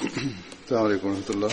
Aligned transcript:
السلام 0.00 0.84
عليكم 0.84 1.08
ورحمة 1.08 1.30
الله. 1.30 1.50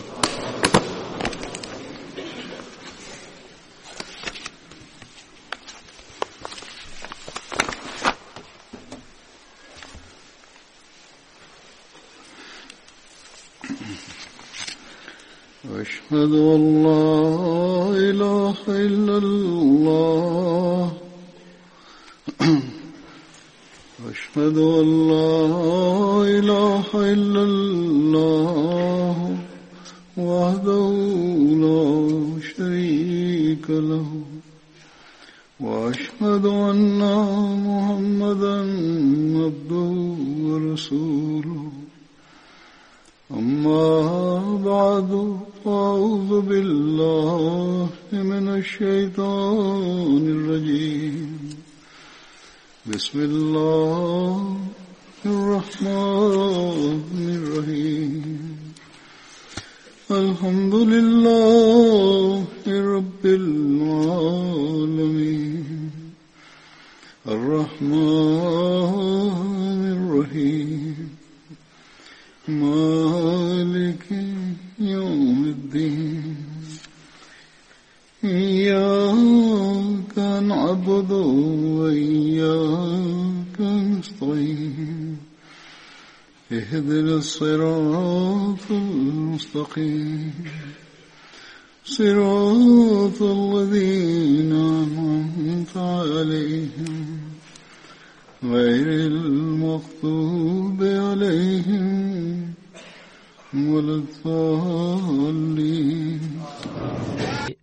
أن 16.12 16.84
لا 16.84 17.09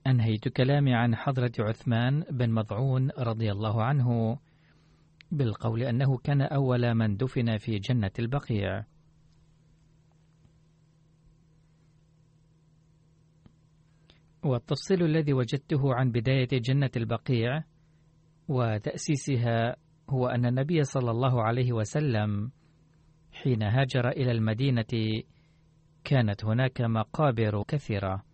أنهيت 0.06 0.48
كلامي 0.48 0.94
عن 0.94 1.16
حضرة 1.16 1.52
عثمان 1.58 2.24
بن 2.30 2.50
مضعون 2.50 3.10
رضي 3.18 3.52
الله 3.52 3.82
عنه 3.82 4.38
بالقول 5.32 5.82
أنه 5.82 6.16
كان 6.18 6.42
أول 6.42 6.94
من 6.94 7.16
دفن 7.16 7.58
في 7.58 7.78
جنة 7.78 8.10
البقيع. 8.18 8.84
والتفصيل 14.42 15.02
الذي 15.02 15.32
وجدته 15.32 15.94
عن 15.94 16.10
بداية 16.10 16.48
جنة 16.52 16.90
البقيع 16.96 17.62
وتأسيسها 18.48 19.76
هو 20.10 20.26
أن 20.26 20.46
النبي 20.46 20.82
صلى 20.82 21.10
الله 21.10 21.42
عليه 21.42 21.72
وسلم 21.72 22.50
حين 23.32 23.62
هاجر 23.62 24.08
إلى 24.08 24.32
المدينة 24.32 25.22
كانت 26.06 26.44
هناك 26.44 26.80
مقابر 26.80 27.62
كثيرة. 27.62 28.24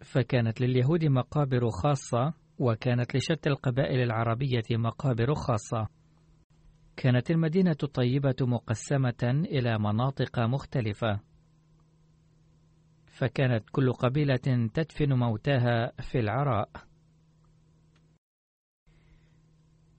فكانت 0.00 0.60
لليهود 0.60 1.04
مقابر 1.04 1.70
خاصة 1.70 2.34
وكانت 2.58 3.16
لشتى 3.16 3.48
القبائل 3.48 4.02
العربية 4.02 4.62
مقابر 4.70 5.34
خاصة. 5.34 5.88
كانت 6.96 7.30
المدينة 7.30 7.76
الطيبة 7.82 8.36
مقسمة 8.40 9.44
إلى 9.44 9.78
مناطق 9.78 10.38
مختلفة. 10.38 11.20
فكانت 13.06 13.64
كل 13.72 13.92
قبيلة 13.92 14.68
تدفن 14.74 15.12
موتاها 15.12 15.92
في 16.00 16.18
العراء. 16.18 16.89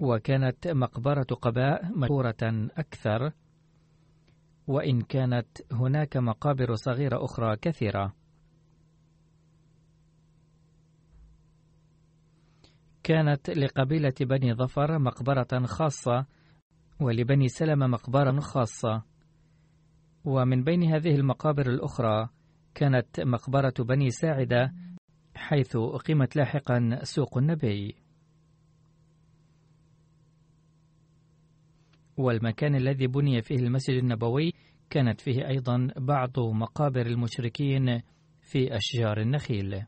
وكانت 0.02 0.68
مقبرة 0.68 1.24
قباء 1.24 1.98
مشهورة 1.98 2.70
أكثر 2.78 3.32
وإن 4.68 5.02
كانت 5.02 5.48
هناك 5.72 6.18
مقابر 6.18 6.76
صغيرة 6.76 7.26
أخرى 7.26 7.56
كثيرة. 7.58 8.14
كانت 13.04 13.50
لقبيلة 13.50 14.14
بني 14.22 14.54
ظفر 14.54 15.00
مقبرة 15.00 15.66
خاصة 15.66 16.26
ولبني 17.00 17.48
سلمة 17.48 17.88
مقبرة 17.88 18.40
خاصة. 18.40 19.04
ومن 20.26 20.64
بين 20.64 20.84
هذه 20.84 21.16
المقابر 21.16 21.70
الأخرى 21.70 22.30
كانت 22.76 23.20
مقبرة 23.20 23.74
بني 23.80 24.10
ساعدة 24.10 24.74
حيث 25.36 25.76
أقيمت 25.76 26.36
لاحقا 26.36 27.00
سوق 27.04 27.38
النبي. 27.38 28.01
والمكان 32.18 32.76
الذي 32.76 33.08
بني 33.08 33.42
فيه 33.42 33.56
المسجد 33.56 33.98
النبوي 33.98 34.54
كانت 34.90 35.22
فيه 35.22 35.48
أيضا 35.48 35.88
بعض 35.98 36.40
مقابر 36.40 37.06
المشركين 37.06 38.02
في 38.42 38.76
أشجار 38.76 39.22
النخيل. 39.22 39.86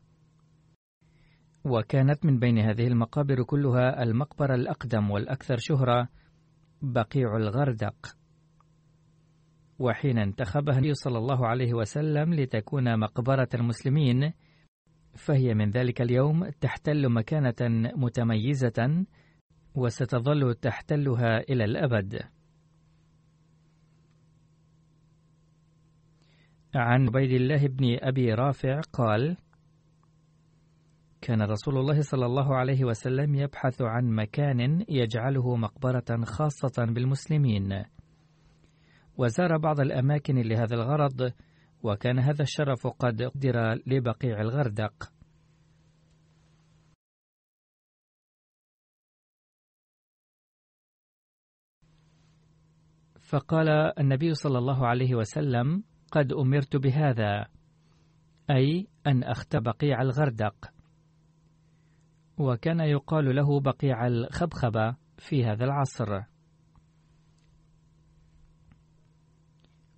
وكانت 1.64 2.26
من 2.26 2.38
بين 2.38 2.58
هذه 2.58 2.86
المقابر 2.86 3.42
كلها 3.42 4.02
المقبرة 4.02 4.54
الأقدم 4.54 5.10
والأكثر 5.10 5.56
شهرة 5.56 6.08
بقيع 6.82 7.36
الغردق. 7.36 8.16
وحين 9.78 10.18
انتخبها 10.18 10.74
النبي 10.74 10.94
صلى 10.94 11.18
الله 11.18 11.46
عليه 11.46 11.74
وسلم 11.74 12.34
لتكون 12.34 12.98
مقبرة 12.98 13.48
المسلمين 13.54 14.32
فهي 15.14 15.54
من 15.54 15.70
ذلك 15.70 16.02
اليوم 16.02 16.50
تحتل 16.60 17.08
مكانة 17.08 17.90
متميزة 17.96 19.04
وستظل 19.74 20.54
تحتلها 20.54 21.38
إلى 21.40 21.64
الأبد. 21.64 22.22
عن 26.74 27.06
عبيد 27.06 27.30
الله 27.30 27.66
بن 27.66 27.98
أبي 28.02 28.34
رافع 28.34 28.80
قال: 28.92 29.36
كان 31.20 31.42
رسول 31.42 31.78
الله 31.78 32.00
صلى 32.00 32.26
الله 32.26 32.56
عليه 32.56 32.84
وسلم 32.84 33.34
يبحث 33.34 33.82
عن 33.82 34.10
مكان 34.10 34.84
يجعله 34.88 35.56
مقبرة 35.56 36.24
خاصة 36.24 36.84
بالمسلمين. 36.84 37.84
وزار 39.16 39.58
بعض 39.58 39.80
الأماكن 39.80 40.34
لهذا 40.34 40.74
الغرض 40.74 41.32
وكان 41.82 42.18
هذا 42.18 42.42
الشرف 42.42 42.86
قد 42.86 43.22
قدر 43.22 43.74
لبقيع 43.86 44.40
الغردق 44.40 45.13
فقال 53.34 53.68
النبي 53.98 54.34
صلى 54.34 54.58
الله 54.58 54.86
عليه 54.86 55.14
وسلم 55.14 55.82
قد 56.12 56.32
أمرت 56.32 56.76
بهذا 56.76 57.46
أي 58.50 58.86
أن 59.06 59.22
أخت 59.22 59.56
بقيع 59.56 60.02
الغردق. 60.02 60.54
وكان 62.38 62.80
يقال 62.80 63.36
له 63.36 63.60
بقيع 63.60 64.06
الخبخبة 64.06 64.96
في 65.18 65.44
هذا 65.44 65.64
العصر. 65.64 66.20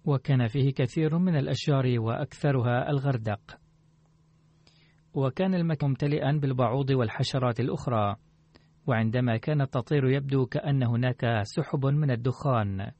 وكان 0.05 0.47
فيه 0.47 0.73
كثير 0.73 1.19
من 1.19 1.37
الأشجار 1.37 1.95
وأكثرها 1.99 2.91
الغردق. 2.91 3.59
وكان 5.15 5.55
المكان 5.55 5.91
ممتلئا 5.91 6.33
بالبعوض 6.33 6.91
والحشرات 6.91 7.61
الأخرى. 7.61 8.17
وعندما 8.87 9.37
كانت 9.37 9.75
تطير 9.75 10.09
يبدو 10.09 10.47
كأن 10.47 10.83
هناك 10.83 11.41
سحب 11.43 11.87
من 11.87 12.11
الدخان. 12.11 12.93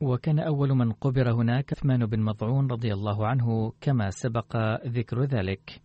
وكان 0.00 0.38
أول 0.38 0.68
من 0.68 0.92
قبر 0.92 1.32
هناك 1.32 1.72
عثمان 1.72 2.06
بن 2.06 2.20
مضعون 2.20 2.70
رضي 2.70 2.92
الله 2.92 3.26
عنه 3.26 3.72
كما 3.80 4.10
سبق 4.10 4.56
ذكر 4.86 5.24
ذلك. 5.24 5.82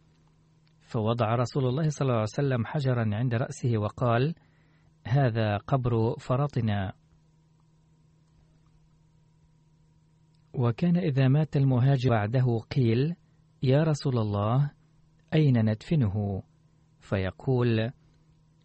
فوضع 0.81 1.35
رسول 1.35 1.67
الله 1.67 1.89
صلى 1.89 2.05
الله 2.05 2.13
عليه 2.13 2.23
وسلم 2.23 2.65
حجرا 2.65 3.15
عند 3.15 3.35
رأسه 3.35 3.77
وقال 3.77 4.35
هذا 5.07 5.57
قبر 5.57 6.15
فرطنا. 6.19 6.93
وكان 10.53 10.97
إذا 10.97 11.27
مات 11.27 11.57
المهاجر 11.57 12.09
بعده 12.09 12.59
قيل 12.75 13.15
يا 13.63 13.83
رسول 13.83 14.17
الله 14.17 14.71
أين 15.33 15.69
ندفنه؟ 15.69 16.43
فيقول 16.99 17.91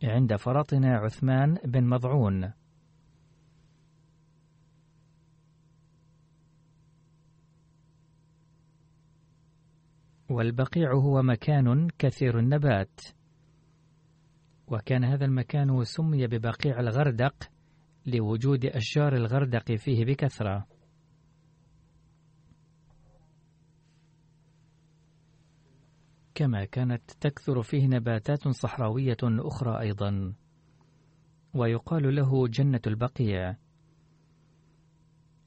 عند 0.05 0.37
فرطنا 0.37 0.97
عثمان 0.97 1.55
بن 1.65 1.85
مضعون 1.85 2.53
والبقيع 10.31 10.93
هو 10.93 11.23
مكان 11.23 11.89
كثير 11.99 12.39
النبات. 12.39 13.01
وكان 14.67 15.05
هذا 15.05 15.25
المكان 15.25 15.85
سمي 15.85 16.27
ببقيع 16.27 16.81
الغردق 16.81 17.51
لوجود 18.07 18.65
أشجار 18.65 19.17
الغردق 19.17 19.73
فيه 19.73 20.05
بكثرة. 20.05 20.67
كما 26.35 26.65
كانت 26.65 27.11
تكثر 27.21 27.63
فيه 27.63 27.87
نباتات 27.87 28.49
صحراوية 28.49 29.17
أخرى 29.23 29.81
أيضا. 29.81 30.35
ويقال 31.55 32.15
له 32.15 32.49
جنة 32.49 32.81
البقيع. 32.87 33.57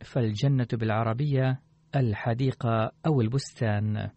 فالجنة 0.02 0.68
بالعربية 0.74 1.62
الحديقة 1.96 2.92
أو 3.06 3.22
البستان. 3.22 4.10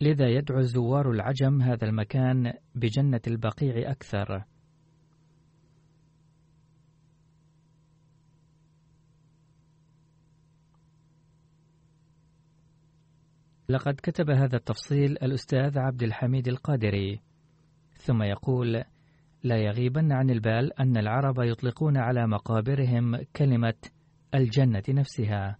لذا 0.00 0.28
يدعو 0.28 0.60
زوار 0.60 1.10
العجم 1.10 1.62
هذا 1.62 1.88
المكان 1.88 2.52
بجنة 2.74 3.20
البقيع 3.26 3.90
أكثر. 3.90 4.44
لقد 13.68 13.94
كتب 14.02 14.30
هذا 14.30 14.56
التفصيل 14.56 15.10
الأستاذ 15.10 15.78
عبد 15.78 16.02
الحميد 16.02 16.48
القادري. 16.48 17.20
ثم 17.94 18.22
يقول 18.22 18.84
لا 19.42 19.56
يغيبن 19.56 20.12
عن 20.12 20.30
البال 20.30 20.80
أن 20.80 20.96
العرب 20.96 21.38
يطلقون 21.38 21.96
على 21.96 22.26
مقابرهم 22.26 23.16
كلمة 23.36 23.74
الجنة 24.34 24.82
نفسها. 24.88 25.58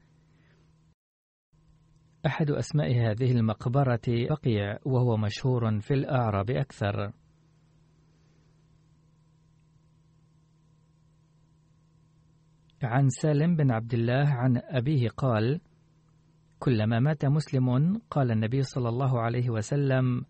أحد 2.27 2.51
أسماء 2.51 2.91
هذه 2.91 3.33
المقبرة 3.33 4.01
بقيع 4.09 4.79
وهو 4.85 5.17
مشهور 5.17 5.81
في 5.81 5.95
الأعراب 5.95 6.51
أكثر. 6.51 7.13
عن 12.83 13.09
سالم 13.09 13.57
بن 13.57 13.71
عبد 13.71 13.95
الله 13.95 14.29
عن 14.29 14.63
أبيه 14.65 15.09
قال 15.09 15.61
كلما 16.59 17.01
مات 17.01 17.25
مسلم 17.25 17.99
قال 18.11 18.31
النبي 18.31 18.63
صلى 18.63 18.89
الله 18.89 19.21
عليه 19.21 19.51
وسلم 19.51 20.25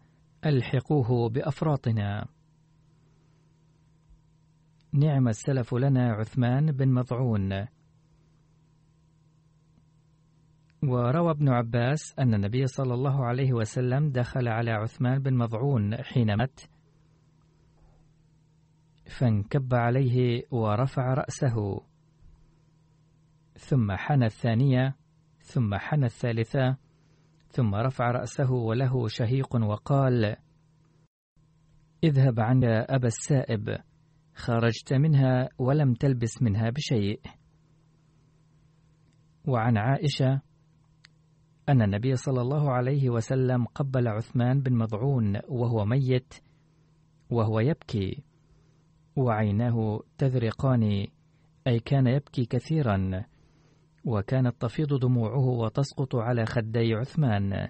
ألحقوه 0.46 1.28
بأفراطنا. 1.28 2.26
نعم 4.92 5.28
السلف 5.28 5.74
لنا 5.74 6.12
عثمان 6.12 6.72
بن 6.72 6.88
مضعون. 6.88 7.75
وروى 10.86 11.30
ابن 11.30 11.48
عباس 11.48 12.18
أن 12.18 12.34
النبي 12.34 12.66
صلى 12.66 12.94
الله 12.94 13.24
عليه 13.24 13.52
وسلم 13.52 14.10
دخل 14.10 14.48
على 14.48 14.70
عثمان 14.70 15.18
بن 15.18 15.34
مضعون 15.34 15.96
حين 15.96 16.34
مات 16.34 16.60
فانكب 19.18 19.74
عليه 19.74 20.42
ورفع 20.50 21.14
رأسه. 21.14 21.80
ثم 23.54 23.92
حنى 23.92 24.26
الثانية 24.26 24.96
ثم 25.40 25.74
حنى 25.74 26.06
الثالثة 26.06 26.76
ثم 27.48 27.74
رفع 27.74 28.10
رأسه 28.10 28.52
وله 28.52 29.08
شهيق 29.08 29.56
وقال 29.56 30.36
اذهب 32.04 32.40
عن 32.40 32.64
أبا 32.64 33.06
السائب 33.06 33.78
خرجت 34.34 34.92
منها 34.92 35.48
ولم 35.58 35.94
تلبس 35.94 36.42
منها 36.42 36.70
بشيء. 36.70 37.20
وعن 39.48 39.78
عائشة 39.78 40.45
أن 41.68 41.82
النبي 41.82 42.16
صلى 42.16 42.40
الله 42.40 42.70
عليه 42.70 43.10
وسلم 43.10 43.64
قبل 43.64 44.08
عثمان 44.08 44.60
بن 44.60 44.72
مضعون 44.72 45.40
وهو 45.48 45.84
ميت 45.84 46.34
وهو 47.30 47.60
يبكي 47.60 48.22
وعيناه 49.16 50.00
تذرقان 50.18 51.06
أي 51.66 51.80
كان 51.80 52.06
يبكي 52.06 52.44
كثيرا 52.44 53.24
وكانت 54.04 54.60
تفيض 54.60 54.94
دموعه 55.00 55.48
وتسقط 55.48 56.16
على 56.16 56.46
خدي 56.46 56.94
عثمان. 56.94 57.68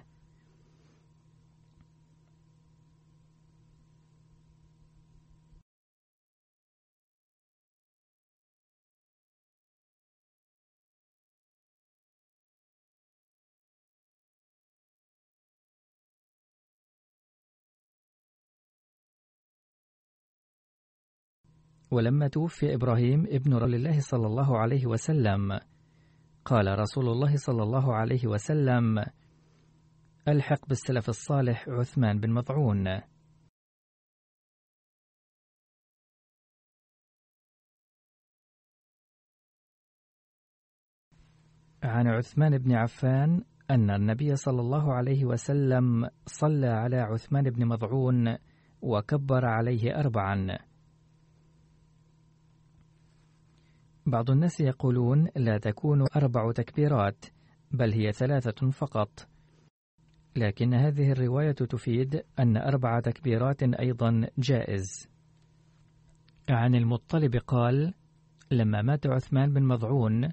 ولما 21.91 22.27
توفي 22.27 22.73
إبراهيم 22.73 23.25
ابن 23.29 23.53
رسول 23.53 23.75
الله 23.75 23.99
صلى 23.99 24.27
الله 24.27 24.57
عليه 24.57 24.85
وسلم 24.85 25.59
قال 26.45 26.79
رسول 26.79 27.09
الله 27.09 27.35
صلى 27.35 27.63
الله 27.63 27.93
عليه 27.93 28.27
وسلم 28.27 29.05
ألحق 30.27 30.67
بالسلف 30.67 31.09
الصالح 31.09 31.69
عثمان 31.69 32.19
بن 32.19 32.31
مضعون 32.31 32.87
عن 41.83 42.07
عثمان 42.07 42.57
بن 42.57 42.71
عفان 42.71 43.43
أن 43.71 43.89
النبي 43.89 44.35
صلى 44.35 44.61
الله 44.61 44.93
عليه 44.93 45.25
وسلم 45.25 46.09
صلى 46.25 46.67
على 46.67 46.97
عثمان 46.97 47.43
بن 47.49 47.65
مضعون 47.65 48.37
وكبر 48.81 49.45
عليه 49.45 49.99
أربعا. 49.99 50.66
بعض 54.07 54.31
الناس 54.31 54.61
يقولون 54.61 55.27
لا 55.35 55.57
تكون 55.57 56.05
أربع 56.15 56.51
تكبيرات 56.51 57.25
بل 57.71 57.93
هي 57.93 58.11
ثلاثة 58.11 58.69
فقط. 58.69 59.27
لكن 60.35 60.73
هذه 60.73 61.11
الرواية 61.11 61.51
تفيد 61.51 62.21
أن 62.39 62.57
أربع 62.57 62.99
تكبيرات 62.99 63.63
أيضا 63.63 64.27
جائز. 64.37 65.09
عن 66.49 66.75
المطلب 66.75 67.35
قال 67.35 67.93
لما 68.51 68.81
مات 68.81 69.07
عثمان 69.07 69.53
بن 69.53 69.63
مضعون 69.63 70.31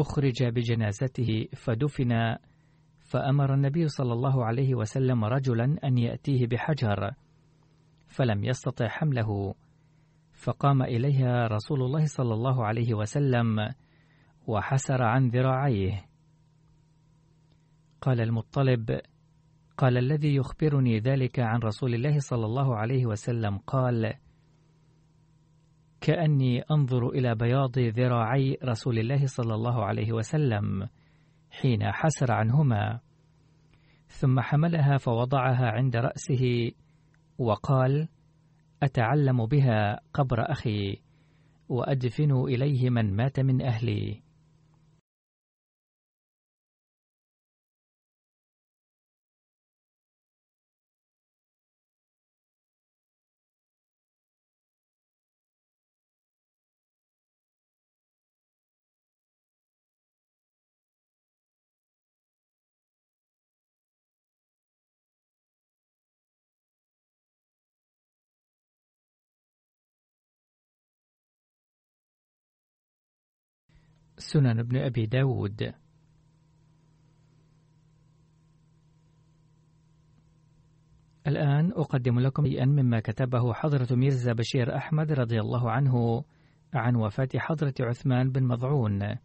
أخرج 0.00 0.44
بجنازته 0.44 1.48
فدفن 1.56 2.36
فأمر 3.00 3.54
النبي 3.54 3.88
صلى 3.88 4.12
الله 4.12 4.44
عليه 4.44 4.74
وسلم 4.74 5.24
رجلا 5.24 5.76
أن 5.84 5.98
يأتيه 5.98 6.46
بحجر 6.46 7.10
فلم 8.06 8.44
يستطع 8.44 8.88
حمله. 8.88 9.54
فقام 10.38 10.82
إليها 10.82 11.46
رسول 11.46 11.82
الله 11.82 12.04
صلى 12.06 12.34
الله 12.34 12.66
عليه 12.66 12.94
وسلم 12.94 13.74
وحسر 14.46 15.02
عن 15.02 15.28
ذراعيه. 15.28 16.06
قال 18.00 18.20
المطلب 18.20 19.00
قال 19.76 19.98
الذي 19.98 20.34
يخبرني 20.34 20.98
ذلك 20.98 21.38
عن 21.38 21.58
رسول 21.58 21.94
الله 21.94 22.18
صلى 22.18 22.46
الله 22.46 22.76
عليه 22.76 23.06
وسلم؟ 23.06 23.58
قال 23.58 24.14
كأني 26.00 26.62
أنظر 26.62 27.08
إلى 27.08 27.34
بياض 27.34 27.78
ذراعي 27.78 28.58
رسول 28.64 28.98
الله 28.98 29.26
صلى 29.26 29.54
الله 29.54 29.84
عليه 29.84 30.12
وسلم 30.12 30.88
حين 31.50 31.92
حسر 31.92 32.32
عنهما. 32.32 33.00
ثم 34.06 34.40
حملها 34.40 34.96
فوضعها 34.96 35.70
عند 35.70 35.96
رأسه 35.96 36.70
وقال 37.38 38.08
أتعلم 38.82 39.46
بها 39.46 40.00
قبر 40.14 40.52
أخي 40.52 41.00
وأدفن 41.68 42.32
إليه 42.32 42.90
من 42.90 43.16
مات 43.16 43.40
من 43.40 43.62
أهلي. 43.62 44.22
سنن 74.28 74.58
ابن 74.58 74.76
أبي 74.76 75.06
داود. 75.06 75.72
الآن 81.26 81.72
أقدم 81.72 82.20
لكم 82.20 82.46
شيئا 82.46 82.64
مما 82.64 83.00
كتبه 83.00 83.52
حضرة 83.52 83.96
ميرزا 83.96 84.32
بشير 84.32 84.76
أحمد 84.76 85.12
رضي 85.12 85.40
الله 85.40 85.70
عنه 85.70 86.24
عن 86.74 86.96
وفاة 86.96 87.28
حضرة 87.36 87.74
عثمان 87.80 88.32
بن 88.32 88.44
مضعون. 88.44 89.16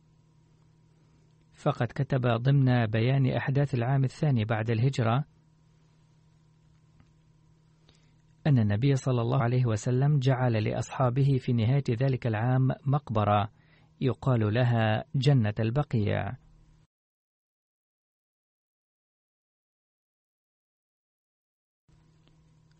فقد 1.53 1.87
كتب 1.87 2.21
ضمن 2.21 2.85
بيان 2.85 3.25
أحداث 3.31 3.75
العام 3.75 4.03
الثاني 4.03 4.45
بعد 4.45 4.69
الهجرة 4.69 5.25
أن 8.47 8.59
النبي 8.59 8.95
صلى 8.95 9.21
الله 9.21 9.43
عليه 9.43 9.65
وسلم 9.65 10.19
جعل 10.19 10.63
لأصحابه 10.63 11.37
في 11.37 11.53
نهاية 11.53 11.83
ذلك 11.89 12.27
العام 12.27 12.71
مقبرة 12.85 13.49
يقال 14.01 14.53
لها 14.53 15.05
جنة 15.15 15.53
البقيع. 15.59 16.37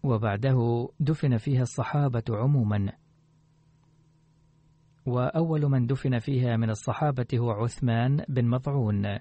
وبعده 0.04 0.90
دفن 1.00 1.38
فيها 1.38 1.62
الصحابة 1.62 2.24
عموما. 2.30 2.92
وأول 5.06 5.62
من 5.62 5.88
دفن 5.88 6.20
فيها 6.20 6.58
من 6.58 6.70
الصحابة 6.70 7.28
هو 7.36 7.52
عثمان 7.52 8.26
بن 8.30 8.46
مضعون. 8.50 9.20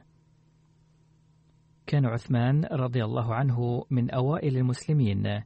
كان 1.87 2.07
عثمان 2.07 2.65
رضي 2.65 3.05
الله 3.05 3.35
عنه 3.35 3.85
من 3.91 4.11
أوائل 4.11 4.57
المسلمين 4.57 5.43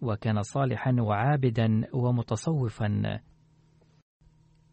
وكان 0.00 0.42
صالحا 0.42 0.96
وعابدا 1.00 1.84
ومتصوفا. 1.94 3.20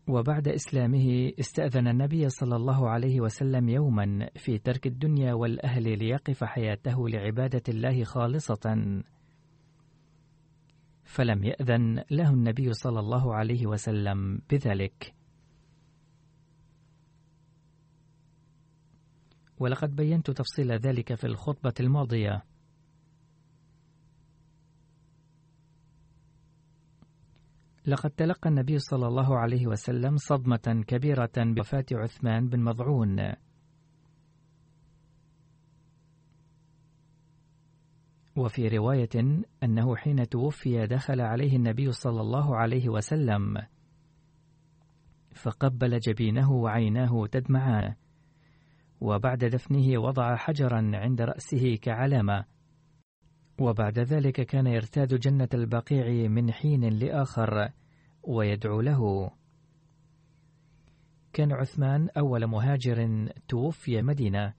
وبعد 0.08 0.48
إسلامه 0.48 1.32
استأذن 1.40 1.88
النبي 1.88 2.30
صلى 2.30 2.56
الله 2.56 2.90
عليه 2.90 3.22
وسلم 3.22 3.70
يوما 3.70 4.30
في 4.36 4.58
ترك 4.58 4.88
الدنيا 4.88 5.34
والأهل 5.34 6.00
ليقف 6.00 6.44
حياته 6.44 7.10
لعبادة 7.10 7.64
الله 7.70 8.04
خالصة. 8.04 9.02
فلم 11.04 11.44
يأذن 11.44 12.04
له 12.12 12.30
النبي 12.30 12.74
صلى 12.74 13.00
الله 13.00 13.36
عليه 13.36 13.68
وسلم 13.68 14.42
بذلك. 14.50 15.14
ولقد 19.60 19.96
بينت 19.96 20.32
تفصيل 20.32 20.72
ذلك 20.72 21.14
في 21.14 21.28
الخطبة 21.28 21.74
الماضية. 21.80 22.44
لقد 27.86 28.10
تلقى 28.10 28.50
النبي 28.50 28.80
صلى 28.80 29.08
الله 29.08 29.38
عليه 29.38 29.68
وسلم 29.68 30.18
صدمة 30.18 30.84
كبيرة 30.88 31.32
بوفاة 31.38 31.86
عثمان 31.92 32.50
بن 32.50 32.60
مضعون. 32.60 33.34
وفي 38.36 38.68
رواية 38.68 39.44
أنه 39.64 39.96
حين 39.96 40.30
توفي 40.30 40.88
دخل 40.88 41.22
عليه 41.22 41.56
النبي 41.56 41.92
صلى 41.92 42.22
الله 42.22 42.58
عليه 42.58 42.90
وسلم 42.90 43.58
فقبل 45.36 46.00
جبينه 46.00 46.52
وعيناه 46.52 47.28
تدمعان 47.28 47.96
وبعد 49.02 49.38
دفنه 49.46 50.02
وضع 50.02 50.36
حجرا 50.36 50.92
عند 50.94 51.22
رأسه 51.22 51.76
كعلامة. 51.76 52.53
وبعد 53.60 54.00
ذلك 54.00 54.42
كان 54.42 54.68
يرتاد 54.68 55.14
جنة 55.20 55.50
البقيع 55.54 56.30
من 56.30 56.52
حين 56.52 56.90
لآخر 56.90 57.70
ويدعو 58.24 58.82
له. 58.82 59.32
كان 61.34 61.52
عثمان 61.52 62.10
أول 62.18 62.46
مهاجر 62.46 63.30
توفي 63.48 64.02
مدينة. 64.02 64.54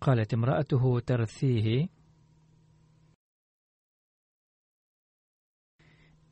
قالت 0.00 0.34
امرأته 0.34 1.00
ترثيه. 1.00 1.97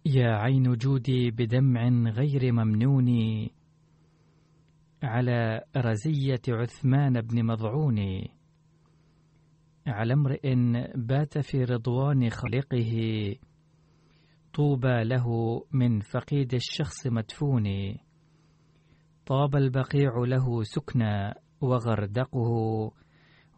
يا 0.06 0.36
عين 0.36 0.72
جودي 0.72 1.30
بدمع 1.30 1.88
غير 2.10 2.52
ممنون 2.52 3.08
على 5.02 5.64
رزية 5.76 6.42
عثمان 6.48 7.20
بن 7.20 7.46
مضعون. 7.46 8.25
على 9.86 10.12
امرئ 10.12 10.54
بات 10.94 11.38
في 11.38 11.64
رضوان 11.64 12.30
خالقه 12.30 12.92
طوبى 14.54 15.04
له 15.04 15.26
من 15.72 16.00
فقيد 16.00 16.54
الشخص 16.54 17.06
مدفون. 17.06 17.96
طاب 19.26 19.56
البقيع 19.56 20.10
له 20.26 20.62
سكنى 20.62 21.34
وغردقه 21.60 22.50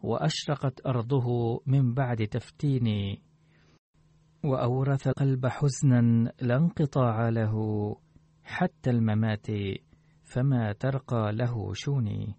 وأشرقت 0.03 0.85
أرضه 0.85 1.61
من 1.65 1.93
بعد 1.93 2.27
تفتين. 2.27 3.17
وأورث 4.43 5.07
القلب 5.07 5.47
حزنا 5.47 6.31
لا 6.41 6.55
انقطاع 6.55 7.29
له 7.29 7.55
حتى 8.43 8.89
الممات 8.89 9.47
فما 10.23 10.71
ترقى 10.71 11.31
له 11.33 11.73
شوني. 11.73 12.35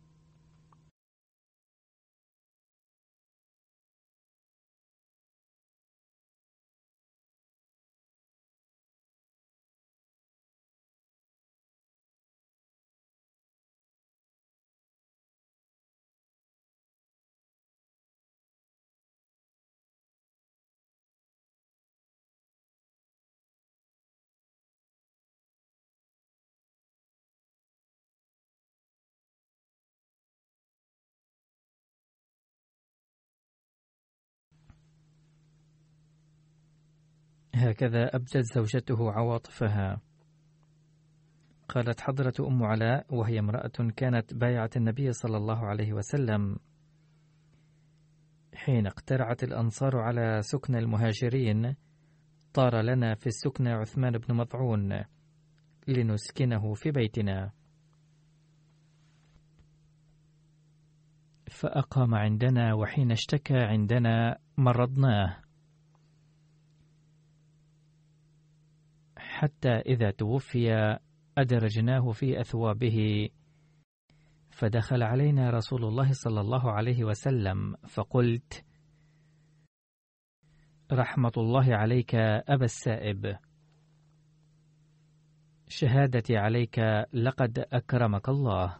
هكذا 37.60 38.16
أبدت 38.16 38.54
زوجته 38.54 39.12
عواطفها. 39.12 40.00
قالت 41.68 42.00
حضرة 42.00 42.34
أم 42.40 42.62
علاء 42.62 43.14
وهي 43.14 43.38
امرأة 43.38 43.90
كانت 43.96 44.34
بايعة 44.34 44.70
النبي 44.76 45.12
صلى 45.12 45.36
الله 45.36 45.66
عليه 45.66 45.92
وسلم. 45.92 46.56
حين 48.54 48.86
اقترعت 48.86 49.44
الأنصار 49.44 49.96
على 49.96 50.42
سكن 50.42 50.76
المهاجرين 50.76 51.74
طار 52.54 52.80
لنا 52.80 53.14
في 53.14 53.26
السكن 53.26 53.66
عثمان 53.66 54.18
بن 54.18 54.34
مضعون 54.34 55.04
لنسكنه 55.88 56.74
في 56.74 56.90
بيتنا. 56.90 57.52
فأقام 61.50 62.14
عندنا 62.14 62.74
وحين 62.74 63.10
اشتكى 63.10 63.58
عندنا 63.58 64.38
مرضناه. 64.56 65.49
حتى 69.40 69.68
إذا 69.68 70.10
توفي 70.10 70.98
أدرجناه 71.38 72.12
في 72.12 72.40
أثوابه 72.40 73.28
فدخل 74.50 75.02
علينا 75.02 75.50
رسول 75.50 75.84
الله 75.84 76.12
صلى 76.12 76.40
الله 76.40 76.72
عليه 76.72 77.04
وسلم 77.04 77.76
فقلت 77.88 78.64
رحمة 80.92 81.32
الله 81.36 81.76
عليك 81.76 82.14
أبا 82.48 82.64
السائب. 82.64 83.36
شهادتي 85.68 86.36
عليك 86.36 86.78
لقد 87.12 87.58
أكرمك 87.72 88.28
الله. 88.28 88.78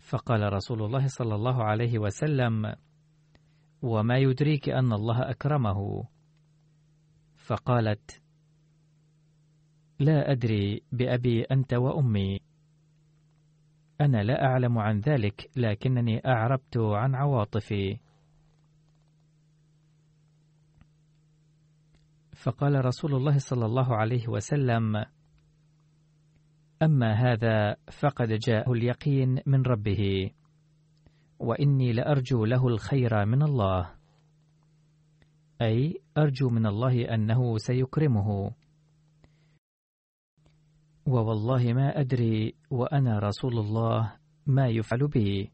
فقال 0.00 0.52
رسول 0.52 0.82
الله 0.82 1.06
صلى 1.06 1.34
الله 1.34 1.64
عليه 1.64 1.98
وسلم 1.98 2.74
وما 3.82 4.18
يدريك 4.18 4.68
أن 4.68 4.92
الله 4.92 5.30
أكرمه. 5.30 6.04
فقالت 7.36 8.22
لا 9.98 10.30
أدري 10.32 10.82
بأبي 10.92 11.42
أنت 11.42 11.74
وأمي. 11.74 12.40
أنا 14.00 14.22
لا 14.22 14.44
أعلم 14.44 14.78
عن 14.78 15.00
ذلك 15.00 15.50
لكنني 15.56 16.26
أعربت 16.26 16.76
عن 16.76 17.14
عواطفي. 17.14 17.98
فقال 22.36 22.84
رسول 22.84 23.14
الله 23.14 23.38
صلى 23.38 23.66
الله 23.66 23.96
عليه 23.96 24.28
وسلم 24.28 25.04
أما 26.82 27.12
هذا 27.12 27.76
فقد 28.00 28.28
جاءه 28.28 28.72
اليقين 28.72 29.40
من 29.46 29.62
ربه. 29.62 30.30
وإني 31.42 31.92
لأرجو 31.92 32.44
له 32.44 32.68
الخير 32.68 33.24
من 33.24 33.42
الله. 33.42 33.94
أي 35.62 36.02
أرجو 36.18 36.48
من 36.50 36.66
الله 36.66 37.14
أنه 37.14 37.58
سيكرمه. 37.58 38.54
ووالله 41.06 41.72
ما 41.72 42.00
أدري 42.00 42.54
وأنا 42.70 43.18
رسول 43.18 43.58
الله 43.58 44.16
ما 44.46 44.68
يفعل 44.68 45.08
بي. 45.08 45.52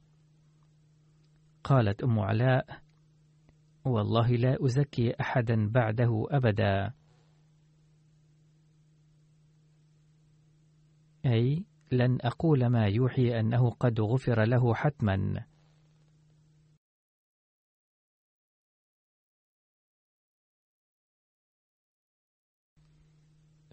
قالت 1.64 2.02
أم 2.02 2.18
علاء 2.18 2.66
والله 3.84 4.28
لا 4.28 4.64
أزكي 4.64 5.20
أحدا 5.20 5.68
بعده 5.68 6.26
أبدا. 6.30 6.92
أي 11.26 11.64
لن 11.92 12.18
أقول 12.20 12.66
ما 12.66 12.86
يوحي 12.86 13.40
أنه 13.40 13.70
قد 13.70 14.00
غفر 14.00 14.44
له 14.44 14.74
حتما. 14.74 15.47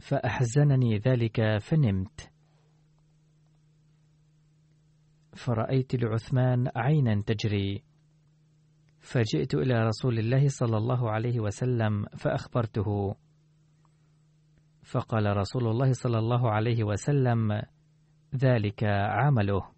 فأحزنني 0.05 0.97
ذلك 0.97 1.57
فنمت. 1.57 2.31
فرأيت 5.35 5.95
لعثمان 5.95 6.71
عينا 6.75 7.21
تجري. 7.21 7.83
فجئت 8.99 9.55
إلى 9.55 9.87
رسول 9.87 10.19
الله 10.19 10.47
صلى 10.47 10.77
الله 10.77 11.11
عليه 11.11 11.39
وسلم 11.39 12.05
فأخبرته. 12.05 13.15
فقال 14.83 15.37
رسول 15.37 15.67
الله 15.67 15.91
صلى 15.91 16.19
الله 16.19 16.51
عليه 16.51 16.83
وسلم 16.83 17.61
ذلك 18.35 18.83
عمله. 18.83 19.71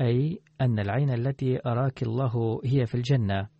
أي 0.00 0.40
أن 0.60 0.78
العين 0.78 1.10
التي 1.10 1.60
أراك 1.66 2.02
الله 2.02 2.60
هي 2.64 2.86
في 2.86 2.94
الجنة. 2.94 3.55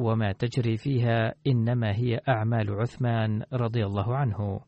وما 0.00 0.32
تجري 0.32 0.76
فيها 0.76 1.34
إنما 1.46 1.96
هي 1.96 2.20
أعمال 2.28 2.70
عثمان 2.70 3.42
رضي 3.52 3.86
الله 3.86 4.16
عنه. 4.16 4.60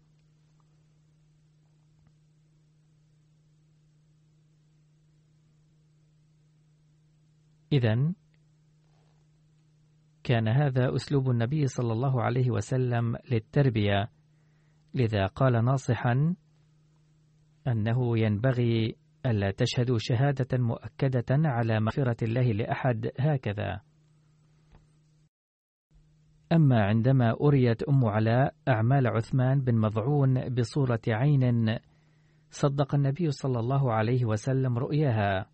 إذا 7.73 8.13
كان 10.25 10.49
هذا 10.49 10.95
أسلوب 10.95 11.31
النبي 11.31 11.67
صلى 11.67 11.93
الله 11.93 12.23
عليه 12.23 12.51
وسلم 12.51 13.17
للتربية 13.31 14.11
لذا 14.95 15.27
قال 15.27 15.65
ناصحا 15.65 16.35
أنه 17.67 18.19
ينبغي 18.19 18.97
ألا 19.27 19.51
تشهدوا 19.51 19.99
شهادة 20.01 20.59
مؤكدة 20.59 21.25
على 21.31 21.81
مغفرة 21.81 22.17
الله 22.23 22.53
لأحد 22.53 23.11
هكذا. 23.19 23.92
أما 26.53 26.85
عندما 26.85 27.37
أريت 27.41 27.83
أم 27.83 28.05
علاء 28.05 28.55
أعمال 28.69 29.07
عثمان 29.07 29.61
بن 29.61 29.75
مضعون 29.79 30.55
بصورة 30.55 31.01
عين 31.09 31.79
صدق 32.51 32.95
النبي 32.95 33.31
صلى 33.31 33.61
الله 33.61 33.93
عليه 33.93 34.25
وسلم 34.25 34.79
رؤياها. 34.79 35.47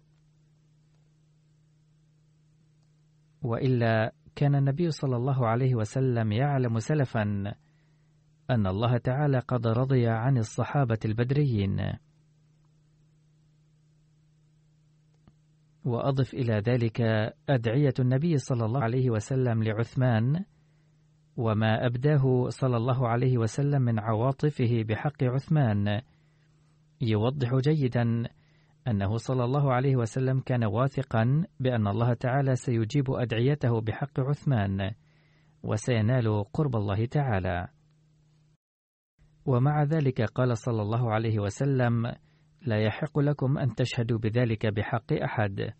وإلا 3.42 4.12
كان 4.34 4.54
النبي 4.54 4.90
صلى 4.90 5.16
الله 5.16 5.46
عليه 5.46 5.74
وسلم 5.74 6.32
يعلم 6.32 6.78
سلفا 6.78 7.22
أن 8.50 8.66
الله 8.66 8.98
تعالى 8.98 9.38
قد 9.38 9.66
رضي 9.66 10.08
عن 10.08 10.38
الصحابة 10.38 10.98
البدريين. 11.04 11.92
وأضف 15.84 16.34
إلى 16.34 16.54
ذلك 16.54 17.00
أدعية 17.48 17.94
النبي 18.00 18.38
صلى 18.38 18.64
الله 18.64 18.82
عليه 18.82 19.10
وسلم 19.10 19.62
لعثمان 19.62 20.44
وما 21.38 21.86
أبداه 21.86 22.48
صلى 22.48 22.76
الله 22.76 23.08
عليه 23.08 23.38
وسلم 23.38 23.82
من 23.82 23.98
عواطفه 23.98 24.84
بحق 24.88 25.24
عثمان. 25.24 26.00
يوضح 27.00 27.54
جيدا 27.54 28.28
أنه 28.88 29.16
صلى 29.16 29.44
الله 29.44 29.72
عليه 29.72 29.96
وسلم 29.96 30.40
كان 30.40 30.64
واثقا 30.64 31.46
بأن 31.60 31.86
الله 31.86 32.14
تعالى 32.14 32.56
سيجيب 32.56 33.10
أدعيته 33.10 33.80
بحق 33.80 34.20
عثمان 34.20 34.90
وسينال 35.62 36.44
قرب 36.52 36.76
الله 36.76 37.06
تعالى. 37.06 37.68
ومع 39.46 39.82
ذلك 39.82 40.22
قال 40.22 40.58
صلى 40.58 40.82
الله 40.82 41.12
عليه 41.12 41.38
وسلم 41.38 42.14
لا 42.62 42.78
يحق 42.78 43.18
لكم 43.18 43.58
أن 43.58 43.74
تشهدوا 43.74 44.18
بذلك 44.18 44.66
بحق 44.66 45.12
أحد. 45.12 45.72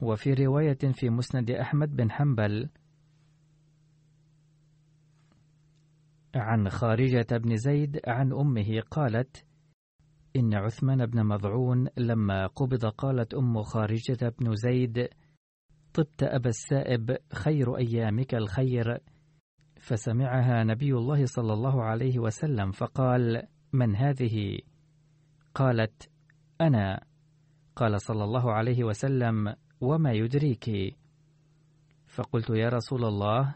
وفي 0.00 0.34
رواية 0.34 0.78
في 0.92 1.10
مسند 1.10 1.50
أحمد 1.50 1.96
بن 1.96 2.10
حنبل 2.10 2.68
عن 6.34 6.68
خارجة 6.68 7.26
بن 7.36 7.56
زيد 7.56 8.00
عن 8.06 8.32
أمه 8.32 8.80
قالت 8.90 9.44
إن 10.36 10.54
عثمان 10.54 11.06
بن 11.06 11.26
مضعون 11.26 11.88
لما 11.96 12.46
قبض 12.46 12.86
قالت 12.86 13.34
أم 13.34 13.62
خارجة 13.62 14.34
بن 14.38 14.54
زيد 14.54 15.08
طبت 15.94 16.22
أبا 16.22 16.48
السائب 16.48 17.16
خير 17.32 17.76
أيامك 17.76 18.34
الخير 18.34 18.98
فسمعها 19.80 20.64
نبي 20.64 20.92
الله 20.92 21.26
صلى 21.26 21.52
الله 21.52 21.82
عليه 21.82 22.18
وسلم 22.18 22.70
فقال 22.70 23.42
من 23.72 23.96
هذه؟ 23.96 24.58
قالت 25.54 26.10
أنا 26.60 27.04
قال 27.76 28.00
صلى 28.00 28.24
الله 28.24 28.52
عليه 28.52 28.84
وسلم 28.84 29.54
وما 29.80 30.12
يدريك؟ 30.12 30.96
فقلت 32.06 32.50
يا 32.50 32.68
رسول 32.68 33.04
الله 33.04 33.54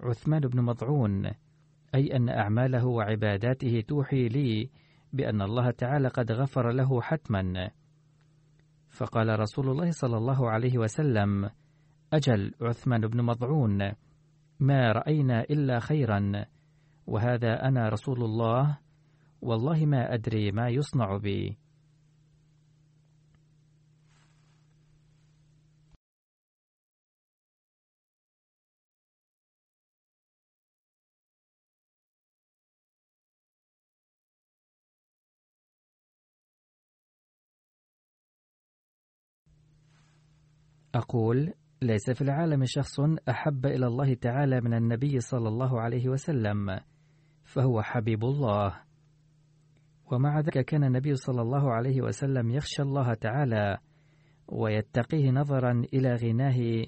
عثمان 0.00 0.40
بن 0.40 0.62
مضعون 0.62 1.30
أي 1.94 2.16
أن 2.16 2.28
أعماله 2.28 2.86
وعباداته 2.86 3.84
توحي 3.88 4.28
لي 4.28 4.70
بأن 5.12 5.42
الله 5.42 5.70
تعالى 5.70 6.08
قد 6.08 6.32
غفر 6.32 6.70
له 6.70 7.00
حتما. 7.00 7.70
فقال 8.90 9.40
رسول 9.40 9.68
الله 9.68 9.90
صلى 9.90 10.16
الله 10.16 10.50
عليه 10.50 10.78
وسلم 10.78 11.50
أجل 12.12 12.54
عثمان 12.62 13.00
بن 13.00 13.22
مضعون 13.22 13.92
ما 14.60 14.92
رأينا 14.92 15.40
إلا 15.40 15.78
خيرا 15.78 16.44
وهذا 17.06 17.68
أنا 17.68 17.88
رسول 17.88 18.24
الله 18.24 18.78
والله 19.42 19.86
ما 19.86 20.14
أدري 20.14 20.52
ما 20.52 20.68
يصنع 20.68 21.16
بي. 21.16 21.58
أقول 40.94 41.52
ليس 41.82 42.10
في 42.10 42.22
العالم 42.22 42.64
شخص 42.64 43.00
أحب 43.28 43.66
إلى 43.66 43.86
الله 43.86 44.14
تعالى 44.14 44.60
من 44.60 44.74
النبي 44.74 45.20
صلى 45.20 45.48
الله 45.48 45.80
عليه 45.80 46.08
وسلم 46.08 46.80
فهو 47.44 47.82
حبيب 47.82 48.24
الله. 48.24 48.80
ومع 50.12 50.40
ذلك 50.40 50.64
كان 50.64 50.84
النبي 50.84 51.14
صلى 51.14 51.42
الله 51.42 51.72
عليه 51.72 52.02
وسلم 52.02 52.50
يخشى 52.50 52.82
الله 52.82 53.14
تعالى 53.14 53.78
ويتقيه 54.48 55.30
نظرا 55.30 55.82
إلى 55.94 56.14
غناه 56.14 56.86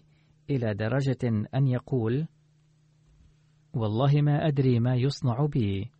إلى 0.51 0.75
درجة 0.75 1.47
أن 1.55 1.67
يقول 1.67 2.27
والله 3.75 4.21
ما 4.21 4.47
أدري 4.47 4.81
ما 4.81 4.95
يصنع 4.95 5.47
بي 5.47 5.91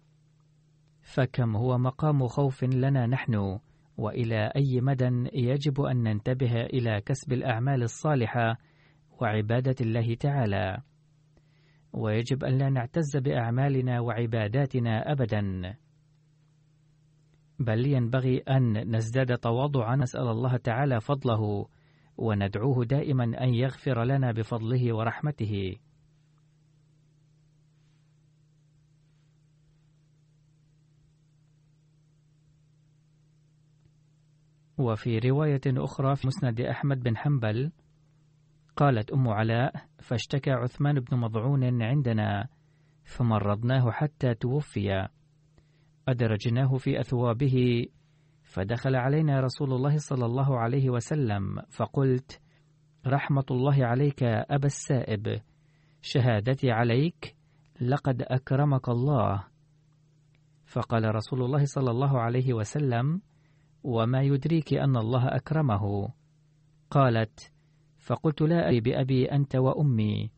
فكم 1.03 1.57
هو 1.57 1.79
مقام 1.79 2.27
خوف 2.27 2.65
لنا 2.65 3.07
نحن؟ 3.07 3.59
وإلى 3.97 4.53
أي 4.57 4.81
مدى 4.81 5.31
يجب 5.33 5.81
أن 5.81 6.03
ننتبه 6.03 6.61
إلى 6.61 7.01
كسب 7.01 7.33
الأعمال 7.33 7.83
الصالحة 7.83 8.59
وعبادة 9.21 9.77
الله 9.81 10.15
تعالى؟ 10.15 10.79
ويجب 11.93 12.45
أن 12.45 12.59
لا 12.59 12.71
نعتز 12.71 13.17
بأعمالنا 13.17 14.01
وعباداتنا 14.01 15.13
ابدا. 15.13 15.75
بل 17.59 17.87
ينبغي 17.87 18.39
أن 18.39 18.97
نزداد 18.97 19.39
تواضعا. 19.39 19.97
نسأل 19.97 20.29
الله 20.29 20.57
تعالى 20.57 21.01
فضله 21.01 21.67
وندعوه 22.17 22.85
دائما 22.85 23.25
أن 23.25 23.55
يغفر 23.55 24.05
لنا 24.05 24.33
بفضله 24.33 24.95
ورحمته. 24.95 25.77
وفي 34.79 35.19
رواية 35.19 35.61
أخرى 35.67 36.17
في 36.17 36.27
مسند 36.27 36.61
أحمد 36.61 37.03
بن 37.03 37.17
حنبل 37.17 37.73
قالت 38.77 39.11
أم 39.11 39.29
علاء 39.29 39.73
فاشتكى 39.99 40.51
عثمان 40.51 41.01
بن 41.01 41.17
مضعون 41.19 41.83
عندنا 41.83 42.49
فمرضناه 43.05 43.91
حتى 43.91 44.35
توفي. 44.35 45.09
أدرجناه 46.09 46.77
في 46.77 47.01
أثوابه 47.01 47.87
فدخل 48.43 48.97
علينا 48.97 49.41
رسول 49.41 49.73
الله 49.73 49.97
صلى 49.97 50.27
الله 50.27 50.59
عليه 50.59 50.91
وسلم 50.91 51.63
فقلت 51.71 52.41
رحمة 53.07 53.45
الله 53.51 53.87
عليك 53.87 54.23
أبا 54.23 54.67
السائب 54.67 55.41
شهادتي 56.03 56.71
عليك 56.71 57.37
لقد 57.81 58.23
أكرمك 58.23 58.89
الله. 58.89 59.45
فقال 60.67 61.15
رسول 61.15 61.43
الله 61.43 61.65
صلى 61.65 61.91
الله 61.91 62.21
عليه 62.21 62.53
وسلم 62.53 63.21
وما 63.85 64.23
يدريك 64.23 64.75
أن 64.75 64.97
الله 64.97 65.37
أكرمه. 65.37 66.09
قالت 66.91 67.53
فقلت 67.99 68.43
لا 68.43 68.69
أبي 68.69 68.81
بأبي 68.81 69.33
أنت 69.33 69.57
وأمي. 69.57 70.31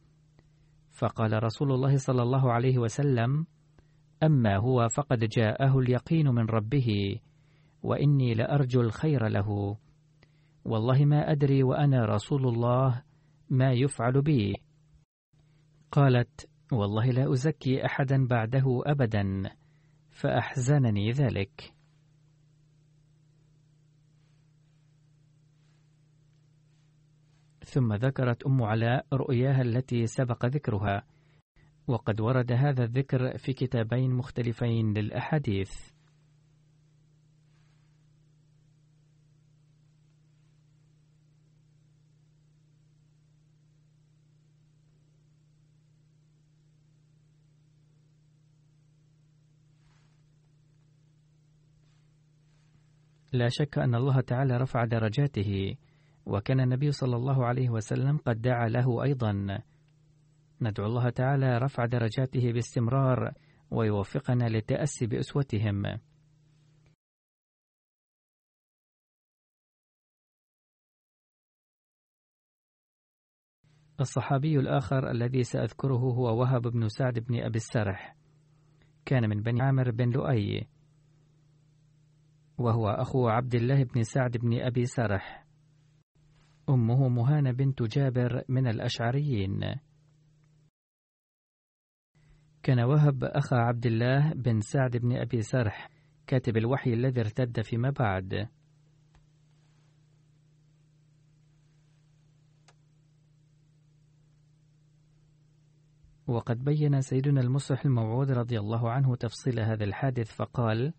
فقال 0.90 1.42
رسول 1.42 1.72
الله 1.72 1.96
صلى 1.96 2.22
الله 2.22 2.52
عليه 2.52 2.78
وسلم 2.78 3.46
أما 4.22 4.57
هو 4.57 4.88
فقد 4.88 5.18
جاءه 5.18 5.78
اليقين 5.78 6.28
من 6.28 6.46
ربه 6.46 7.20
وإني 7.83 8.35
لأرجو 8.35 8.80
الخير 8.80 9.28
له. 9.28 9.76
والله 10.64 11.04
ما 11.04 11.30
أدري 11.33 11.62
وأنا 11.62 12.04
رسول 12.04 12.48
الله 12.48 13.02
ما 13.50 13.72
يفعل 13.72 14.22
بي. 14.22 14.57
قالت 15.92 16.48
والله 16.72 17.07
لا 17.11 17.33
أزكي 17.33 17.87
أحدا 17.87 18.26
بعده 18.26 18.83
أبدا 18.87 19.50
فأحزنني 20.11 21.11
ذلك. 21.11 21.73
ثم 27.74 27.94
ذكرت 27.94 28.42
أم 28.42 28.62
علاء 28.62 29.06
رؤياها 29.12 29.62
التي 29.62 30.06
سبق 30.06 30.46
ذكرها. 30.46 31.02
وقد 31.87 32.20
ورد 32.20 32.52
هذا 32.52 32.84
الذكر 32.84 33.38
في 33.38 33.52
كتابين 33.52 34.10
مختلفين 34.10 34.94
للأحاديث. 34.94 35.72
لا 53.32 53.48
شك 53.48 53.78
أن 53.78 53.94
الله 53.94 54.20
تعالى 54.20 54.56
رفع 54.56 54.84
درجاته. 54.84 55.76
وكان 56.26 56.60
النبي 56.60 56.92
صلى 56.92 57.16
الله 57.16 57.46
عليه 57.46 57.70
وسلم 57.70 58.16
قد 58.16 58.42
دعا 58.42 58.68
له 58.68 59.02
أيضا. 59.02 59.62
ندعو 60.60 60.87
الله 60.87 61.10
تعالى 61.10 61.58
رفع 61.58 61.84
درجاته 61.87 62.52
باستمرار 62.52 63.32
ويوفقنا 63.70 64.48
للتأسي 64.48 65.06
بأسوتهم. 65.06 65.82
الصحابي 74.00 74.58
الآخر 74.58 75.10
الذي 75.10 75.42
سأذكره 75.42 75.98
هو 75.98 76.40
وهب 76.40 76.62
بن 76.62 76.88
سعد 76.88 77.18
بن 77.18 77.42
أبي 77.42 77.56
السرح. 77.56 78.16
كان 79.04 79.28
من 79.30 79.42
بني 79.42 79.62
عامر 79.62 79.90
بن 79.90 80.10
لؤي 80.10 80.68
وهو 82.58 82.88
أخو 82.88 83.28
عبد 83.28 83.54
الله 83.54 83.84
بن 83.84 84.02
سعد 84.02 84.37
بن 84.37 84.60
أبي 84.60 84.87
سرح. 84.87 85.43
أمه 86.68 87.09
مهانة 87.09 87.53
بنت 87.53 87.83
جابر 87.83 88.42
من 88.48 88.66
الأشعريين. 88.66 89.74
كان 92.62 92.81
وهب 92.81 93.24
أخا 93.24 93.57
عبد 93.57 93.87
الله 93.87 94.33
بن 94.33 94.61
سعد 94.61 94.96
بن 94.96 95.16
أبي 95.16 95.42
سرح 95.42 95.90
كاتب 96.27 96.57
الوحي 96.57 96.92
الذي 96.92 97.20
ارتد 97.20 97.61
فيما 97.61 97.90
بعد. 97.90 98.48
وقد 106.27 106.64
بين 106.64 107.00
سيدنا 107.00 107.40
المصلح 107.40 107.85
الموعود 107.85 108.31
رضي 108.31 108.59
الله 108.59 108.90
عنه 108.90 109.16
تفصيل 109.16 109.61
هذا 109.61 109.85
الحادث 109.85 110.33
فقال 110.33 110.92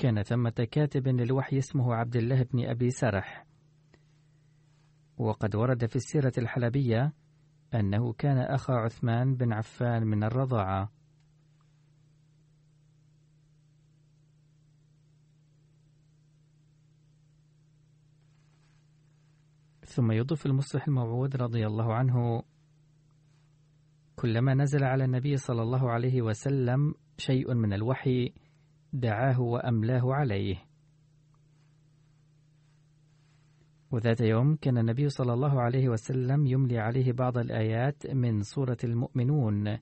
كان 0.00 0.22
ثمة 0.22 0.68
كاتب 0.70 1.08
للوحي 1.08 1.58
اسمه 1.58 1.94
عبد 1.94 2.16
الله 2.16 2.42
بن 2.42 2.68
أبي 2.68 2.90
سرح. 2.90 3.46
وقد 5.18 5.56
ورد 5.56 5.86
في 5.86 5.96
السيرة 5.96 6.32
الحلبية 6.38 7.12
أنه 7.74 8.12
كان 8.12 8.38
أخا 8.38 8.74
عثمان 8.74 9.34
بن 9.34 9.52
عفان 9.52 10.06
من 10.06 10.24
الرضاعة. 10.24 10.92
ثم 19.84 20.12
يضيف 20.12 20.46
المصلح 20.46 20.88
الموعود 20.88 21.36
رضي 21.36 21.66
الله 21.66 21.94
عنه 21.94 22.42
كلما 24.16 24.54
نزل 24.54 24.84
على 24.84 25.04
النبي 25.04 25.36
صلى 25.36 25.62
الله 25.62 25.90
عليه 25.90 26.22
وسلم 26.22 26.94
شيء 27.18 27.54
من 27.54 27.72
الوحي 27.72 28.34
دعاه 28.92 29.40
وأملاه 29.40 30.14
عليه. 30.14 30.56
وذات 33.90 34.20
يوم 34.20 34.56
كان 34.56 34.78
النبي 34.78 35.08
صلى 35.08 35.32
الله 35.32 35.60
عليه 35.60 35.88
وسلم 35.88 36.46
يملي 36.46 36.78
عليه 36.78 37.12
بعض 37.12 37.38
الآيات 37.38 38.06
من 38.06 38.42
سورة 38.42 38.78
المؤمنون. 38.84 39.78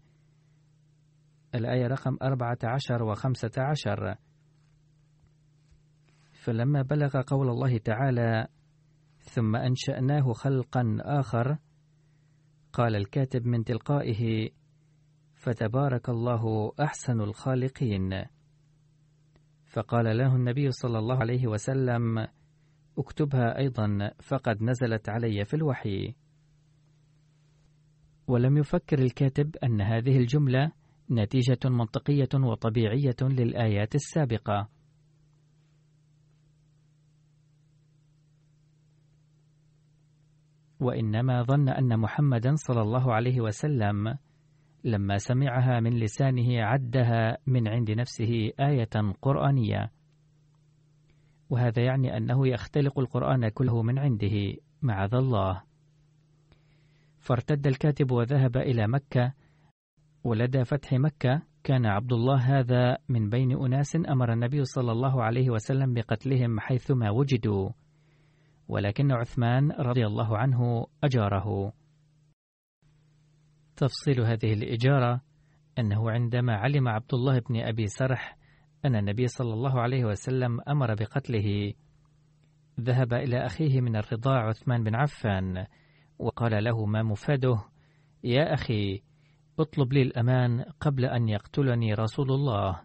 الآية 1.54 1.86
رقم 1.86 2.16
أربعة 2.22 2.58
عشر 2.64 3.02
وخمسة 3.02 3.52
عشر. 3.58 4.14
فلما 6.32 6.82
بلغ 6.82 7.22
قول 7.22 7.48
الله 7.48 7.78
تعالى 7.78 8.48
ثم 9.18 9.56
أنشأناه 9.56 10.32
خلقا 10.32 10.96
آخر 11.00 11.58
قال 12.72 12.96
الكاتب 12.96 13.46
من 13.46 13.64
تلقائه 13.64 14.50
فتبارك 15.34 16.08
الله 16.08 16.72
أحسن 16.80 17.20
الخالقين 17.20 18.24
فقال 19.78 20.18
له 20.18 20.36
النبي 20.36 20.70
صلى 20.70 20.98
الله 20.98 21.16
عليه 21.16 21.46
وسلم 21.46 22.26
اكتبها 22.98 23.58
أيضا 23.58 24.10
فقد 24.22 24.62
نزلت 24.62 25.08
علي 25.08 25.44
في 25.44 25.54
الوحي. 25.54 26.14
ولم 28.26 28.58
يفكر 28.58 28.98
الكاتب 28.98 29.56
أن 29.56 29.80
هذه 29.80 30.16
الجملة 30.16 30.72
نتيجة 31.10 31.58
منطقية 31.64 32.28
وطبيعية 32.34 33.16
للآيات 33.22 33.94
السابقة. 33.94 34.68
وإنما 40.80 41.42
ظن 41.42 41.68
أن 41.68 42.00
محمدا 42.00 42.54
صلى 42.54 42.82
الله 42.82 43.14
عليه 43.14 43.40
وسلم 43.40 44.18
لما 44.84 45.18
سمعها 45.18 45.80
من 45.80 45.98
لسانه 45.98 46.62
عدها 46.62 47.38
من 47.46 47.68
عند 47.68 47.90
نفسه 47.90 48.50
آية 48.60 49.14
قرآنية. 49.22 49.90
وهذا 51.50 51.82
يعني 51.82 52.16
أنه 52.16 52.48
يختلق 52.48 52.98
القرآن 52.98 53.48
كله 53.48 53.82
من 53.82 53.98
عنده 53.98 54.54
معاذ 54.82 55.14
الله. 55.14 55.62
فارتد 57.18 57.66
الكاتب 57.66 58.10
وذهب 58.10 58.56
إلى 58.56 58.88
مكة 58.88 59.32
ولدى 60.24 60.64
فتح 60.64 60.92
مكة. 60.92 61.42
كان 61.64 61.86
عبد 61.86 62.12
الله 62.12 62.58
هذا 62.58 62.98
من 63.08 63.28
بين 63.28 63.52
أناس 63.52 63.96
أمر 63.96 64.32
النبي 64.32 64.64
صلى 64.64 64.92
الله 64.92 65.22
عليه 65.22 65.50
وسلم 65.50 65.94
بقتلهم 65.94 66.60
حيثما 66.60 67.10
وجدوا. 67.10 67.70
ولكن 68.68 69.12
عثمان 69.12 69.72
رضي 69.72 70.06
الله 70.06 70.38
عنه 70.38 70.86
أجاره. 71.04 71.72
تفصيل 73.78 74.20
هذه 74.20 74.52
الإجارة 74.52 75.20
أنه 75.78 76.10
عندما 76.10 76.56
علم 76.56 76.88
عبد 76.88 77.14
الله 77.14 77.38
بن 77.38 77.60
أبي 77.60 77.86
سرح 77.86 78.36
أن 78.84 78.96
النبي 78.96 79.26
صلى 79.26 79.54
الله 79.54 79.80
عليه 79.80 80.04
وسلم 80.04 80.60
أمر 80.68 80.94
بقتله 80.94 81.72
ذهب 82.80 83.14
إلى 83.14 83.46
أخيه 83.46 83.80
من 83.80 83.96
الرضاع 83.96 84.48
عثمان 84.48 84.84
بن 84.84 84.94
عفان 84.94 85.66
وقال 86.18 86.64
له 86.64 86.86
ما 86.86 87.02
مفاده؟ 87.02 87.58
يا 88.24 88.54
أخي 88.54 89.02
اطلب 89.58 89.92
لي 89.92 90.02
الأمان 90.02 90.64
قبل 90.80 91.04
أن 91.04 91.28
يقتلني 91.28 91.94
رسول 91.94 92.30
الله. 92.30 92.80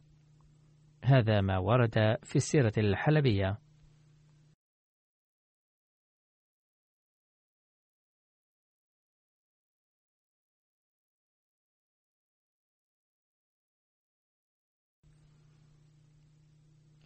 هذا 1.03 1.41
ما 1.41 1.58
ورد 1.58 2.17
في 2.23 2.36
السيرة 2.36 2.73
الحلبية. 2.77 3.58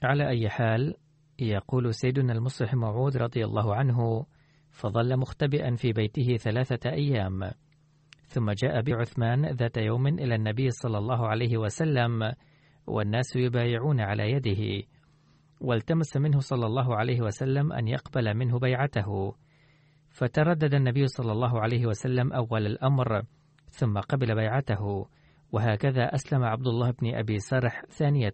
على 0.04 0.30
أي 0.30 0.50
حال 0.50 0.96
يقول 1.40 1.94
سيدنا 1.94 2.34
المصلح 2.34 2.74
موعود 2.74 3.18
رضي 3.18 3.46
الله 3.46 3.76
عنه 3.76 4.26
فظل 4.72 5.18
مختبئا 5.18 5.76
في 5.76 5.94
بيته 5.94 6.38
ثلاثة 6.38 6.90
أيام. 6.90 7.52
ثم 8.28 8.52
جاء 8.52 8.82
بعثمان 8.82 9.46
ذات 9.46 9.78
يوم 9.78 10.08
إلى 10.08 10.36
النبي 10.36 10.70
صلى 10.70 10.98
الله 10.98 11.28
عليه 11.28 11.58
وسلم 11.58 12.34
والناس 12.88 13.36
يبايعون 13.36 14.00
على 14.02 14.32
يده. 14.32 14.88
والتمس 15.62 16.18
منه 16.18 16.40
صلى 16.40 16.66
الله 16.66 16.96
عليه 16.96 17.22
وسلم 17.22 17.74
أن 17.74 17.88
يقبل 17.88 18.34
منه 18.34 18.60
بيعته. 18.60 19.34
فتردد 20.10 20.74
النبي 20.74 21.08
صلى 21.08 21.32
الله 21.32 21.62
عليه 21.62 21.86
وسلم 21.86 22.34
أول 22.34 22.66
الأمر 22.66 23.24
ثم 23.70 24.00
قبل 24.00 24.36
بيعته 24.36 25.08
وهكذا 25.52 26.04
أسلم 26.04 26.44
عبد 26.44 26.68
الله 26.68 26.92
بن 26.92 27.16
أبي 27.16 27.40
سرح 27.40 27.86
ثانية. 27.86 28.34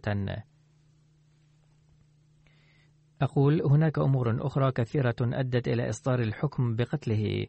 أقول 3.24 3.62
هناك 3.62 3.98
أمور 3.98 4.46
أخرى 4.46 4.72
كثيرة 4.72 5.16
أدت 5.22 5.68
إلى 5.68 5.88
إصدار 5.88 6.20
الحكم 6.20 6.76
بقتله 6.76 7.46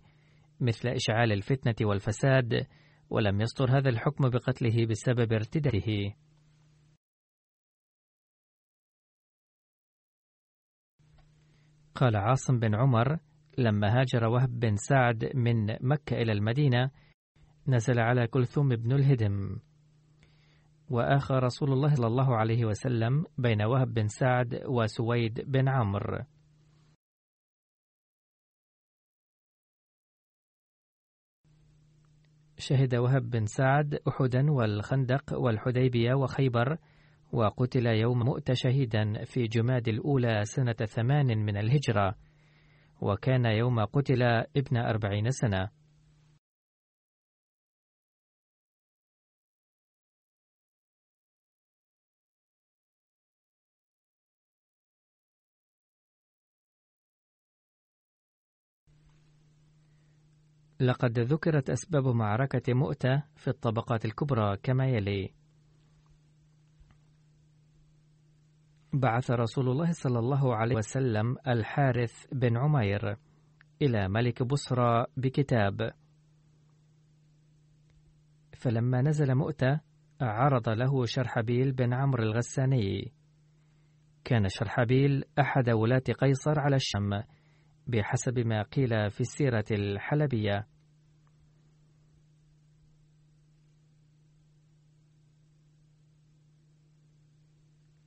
مثل 0.59 0.89
إشعال 0.89 1.31
الفتنة 1.31 1.87
والفساد 1.87 2.67
ولم 3.09 3.41
يصدر 3.41 3.77
هذا 3.77 3.89
الحكم 3.89 4.29
بقتله 4.29 4.85
بسبب 4.85 5.33
ارتداده 5.33 6.15
قال 11.95 12.15
عاصم 12.15 12.59
بن 12.59 12.75
عمر 12.75 13.19
لما 13.57 13.99
هاجر 13.99 14.25
وهب 14.27 14.59
بن 14.59 14.75
سعد 14.75 15.31
من 15.35 15.65
مكة 15.81 16.21
إلى 16.21 16.31
المدينة 16.31 16.91
نزل 17.67 17.99
على 17.99 18.27
كلثوم 18.27 18.69
بن 18.69 18.91
الهدم. 18.91 19.59
وآخى 20.89 21.33
رسول 21.33 21.71
الله 21.73 21.95
صلى 21.95 22.07
الله 22.07 22.35
عليه 22.35 22.65
وسلم 22.65 23.25
بين 23.37 23.61
وهب 23.61 23.93
بن 23.93 24.07
سعد 24.07 24.61
وسويد 24.65 25.41
بن 25.51 25.69
عمرو. 25.69 26.19
شهد 32.57 32.95
وهب 32.95 33.29
بن 33.29 33.45
سعد 33.45 33.99
أحدا 34.07 34.51
والخندق 34.51 35.33
والحديبية 35.33 36.13
وخيبر 36.13 36.77
وقتل 37.31 37.85
يوم 37.85 38.19
مؤت 38.19 38.53
شهيدا 38.53 39.23
في 39.23 39.43
جماد 39.43 39.87
الأولى 39.87 40.45
سنة 40.45 40.73
ثمان 40.73 41.45
من 41.45 41.57
الهجرة 41.57 42.15
وكان 43.01 43.45
يوم 43.45 43.79
قتل 43.79 44.23
ابن 44.57 44.77
أربعين 44.77 45.29
سنة. 45.31 45.69
لقد 60.79 61.19
ذكرت 61.19 61.69
أسباب 61.69 62.07
معركة 62.07 62.73
مؤتة 62.73 63.23
في 63.35 63.47
الطبقات 63.47 64.05
الكبرى 64.05 64.57
كما 64.57 64.87
يلي: 64.87 65.33
بعث 68.93 69.31
رسول 69.31 69.69
الله 69.69 69.91
صلى 69.91 70.19
الله 70.19 70.55
عليه 70.55 70.75
وسلم 70.75 71.35
الحارث 71.47 72.25
بن 72.31 72.57
عمير 72.57 73.17
إلى 73.81 74.07
ملك 74.07 74.43
بصرى 74.43 75.05
بكتاب، 75.17 75.91
فلما 78.53 79.01
نزل 79.01 79.35
مؤتة 79.35 79.79
عرض 80.21 80.69
له 80.69 81.05
شرحبيل 81.05 81.71
بن 81.71 81.93
عمرو 81.93 82.23
الغساني. 82.23 83.13
كان 84.23 84.49
شرحبيل 84.49 85.23
أحد 85.39 85.69
ولاة 85.69 86.03
قيصر 86.19 86.59
على 86.59 86.75
الشام 86.75 87.23
بحسب 87.87 88.39
ما 88.39 88.61
قيل 88.61 89.09
في 89.09 89.21
السيرة 89.21 89.65
الحلبية. 89.71 90.67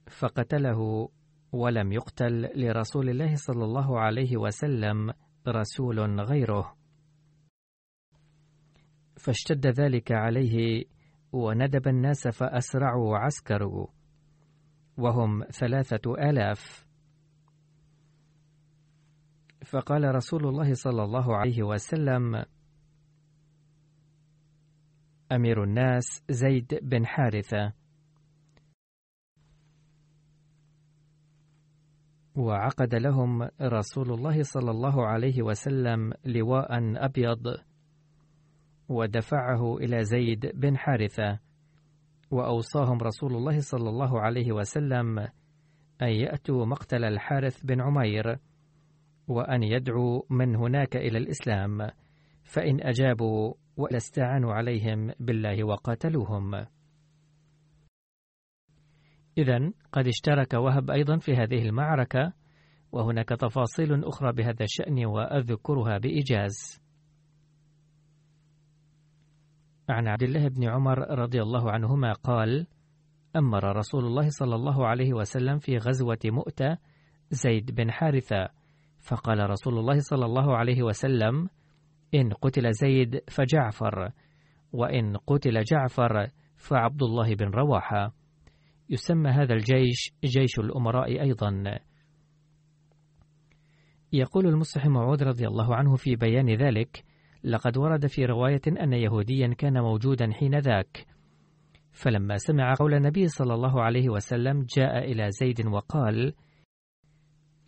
فقتله 0.06 1.08
ولم 1.52 1.92
يقتل 1.92 2.50
لرسول 2.56 3.08
الله 3.08 3.34
صلى 3.34 3.64
الله 3.64 4.00
عليه 4.00 4.36
وسلم 4.36 5.12
رسول 5.48 6.20
غيره. 6.20 6.76
فاشتد 9.16 9.66
ذلك 9.66 10.12
عليه 10.12 10.84
وندب 11.32 11.88
الناس 11.88 12.28
فأسرعوا 12.28 13.18
عسكروا. 13.18 13.86
وهم 14.98 15.44
ثلاثة 15.44 16.14
آلاف. 16.30 16.88
فقال 19.70 20.14
رسول 20.14 20.46
الله 20.46 20.74
صلى 20.74 21.04
الله 21.04 21.37
عليه 21.37 21.62
وسلم 21.62 22.44
أمير 25.33 25.64
الناس 25.64 26.22
زيد 26.31 26.78
بن 26.83 27.07
حارثة. 27.07 27.72
وعقد 32.35 32.94
لهم 32.94 33.48
رسول 33.62 34.12
الله 34.12 34.42
صلى 34.42 34.70
الله 34.70 35.07
عليه 35.07 35.42
وسلم 35.42 36.12
لواء 36.24 36.68
أبيض 37.04 37.57
ودفعه 38.88 39.76
إلى 39.76 40.04
زيد 40.04 40.46
بن 40.54 40.76
حارثة. 40.76 41.38
وأوصاهم 42.31 42.98
رسول 42.98 43.37
الله 43.37 43.61
صلى 43.61 43.88
الله 43.88 44.20
عليه 44.20 44.52
وسلم 44.52 45.18
أن 46.02 46.09
يأتوا 46.09 46.66
مقتل 46.66 47.04
الحارث 47.04 47.64
بن 47.64 47.81
عمير. 47.81 48.47
وأن 49.28 49.62
يدعوا 49.62 50.22
من 50.30 50.56
هناك 50.56 50.96
إلى 50.96 51.18
الإسلام 51.18 51.90
فإن 52.44 52.80
أجابوا 52.80 53.54
ولا 53.76 53.96
استعانوا 53.96 54.52
عليهم 54.52 55.10
بالله 55.20 55.64
وقاتلوهم. 55.64 56.54
إذا 59.38 59.72
قد 59.92 60.06
اشترك 60.06 60.54
وهب 60.54 60.90
أيضا 60.90 61.18
في 61.18 61.32
هذه 61.36 61.68
المعركة 61.68 62.32
وهناك 62.92 63.28
تفاصيل 63.28 64.04
أخرى 64.04 64.32
بهذا 64.32 64.64
الشأن 64.64 65.06
وأذكرها 65.06 65.98
بإيجاز. 65.98 66.80
عن 69.88 70.08
عبد 70.08 70.22
الله 70.22 70.48
بن 70.48 70.68
عمر 70.68 70.98
رضي 71.18 71.42
الله 71.42 71.70
عنهما 71.70 72.12
قال 72.12 72.66
أمر 73.36 73.76
رسول 73.76 74.04
الله 74.04 74.28
صلى 74.28 74.54
الله 74.54 74.86
عليه 74.86 75.12
وسلم 75.12 75.58
في 75.58 75.76
غزوة 75.76 76.18
مؤتة 76.24 76.78
زيد 77.30 77.74
بن 77.74 77.90
حارثة 77.90 78.48
فقال 79.09 79.51
رسول 79.51 79.79
الله 79.79 79.99
صلى 79.99 80.25
الله 80.25 80.57
عليه 80.57 80.83
وسلم 80.83 81.49
إن 82.14 82.33
قتل 82.33 82.73
زيد 82.73 83.21
فجعفر 83.29 84.11
وإن 84.73 85.16
قتل 85.16 85.62
جعفر 85.62 86.27
فعبد 86.57 87.03
الله 87.03 87.35
بن 87.35 87.47
رواحة. 87.47 88.14
يسمى 88.90 89.31
هذا 89.31 89.55
الجيش 89.55 90.12
جيش 90.25 90.59
الأمراء 90.59 91.21
أيضا. 91.21 91.79
يقول 94.12 94.47
المصلح 94.47 94.87
معود 94.87 95.23
رضي 95.23 95.47
الله 95.47 95.77
عنه 95.77 95.97
في 95.97 96.16
بيان 96.16 96.55
ذلك 96.55 97.05
لقد 97.44 97.79
ورد 97.79 98.07
في 98.07 98.25
رواية 98.25 98.61
أن 98.66 98.92
يهوديا 98.92 99.55
كان 99.59 99.81
موجودا 99.81 100.33
حين 100.33 100.59
ذاك. 100.59 101.07
فلما 101.92 102.37
سمع 102.37 102.75
قول 102.75 102.94
النبي 102.94 103.29
صلى 103.29 103.55
الله 103.55 103.83
عليه 103.83 104.09
وسلم 104.09 104.66
جاء 104.77 104.99
إلى 104.99 105.31
زيد 105.31 105.66
وقال 105.66 106.35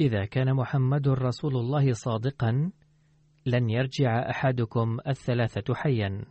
إذا 0.00 0.24
كان 0.24 0.54
محمد 0.54 1.08
رسول 1.08 1.56
الله 1.56 1.92
صادقا 1.92 2.72
لن 3.46 3.70
يرجع 3.70 4.30
أحدكم 4.30 4.98
الثلاثة 5.08 5.74
حيا. 5.74 6.24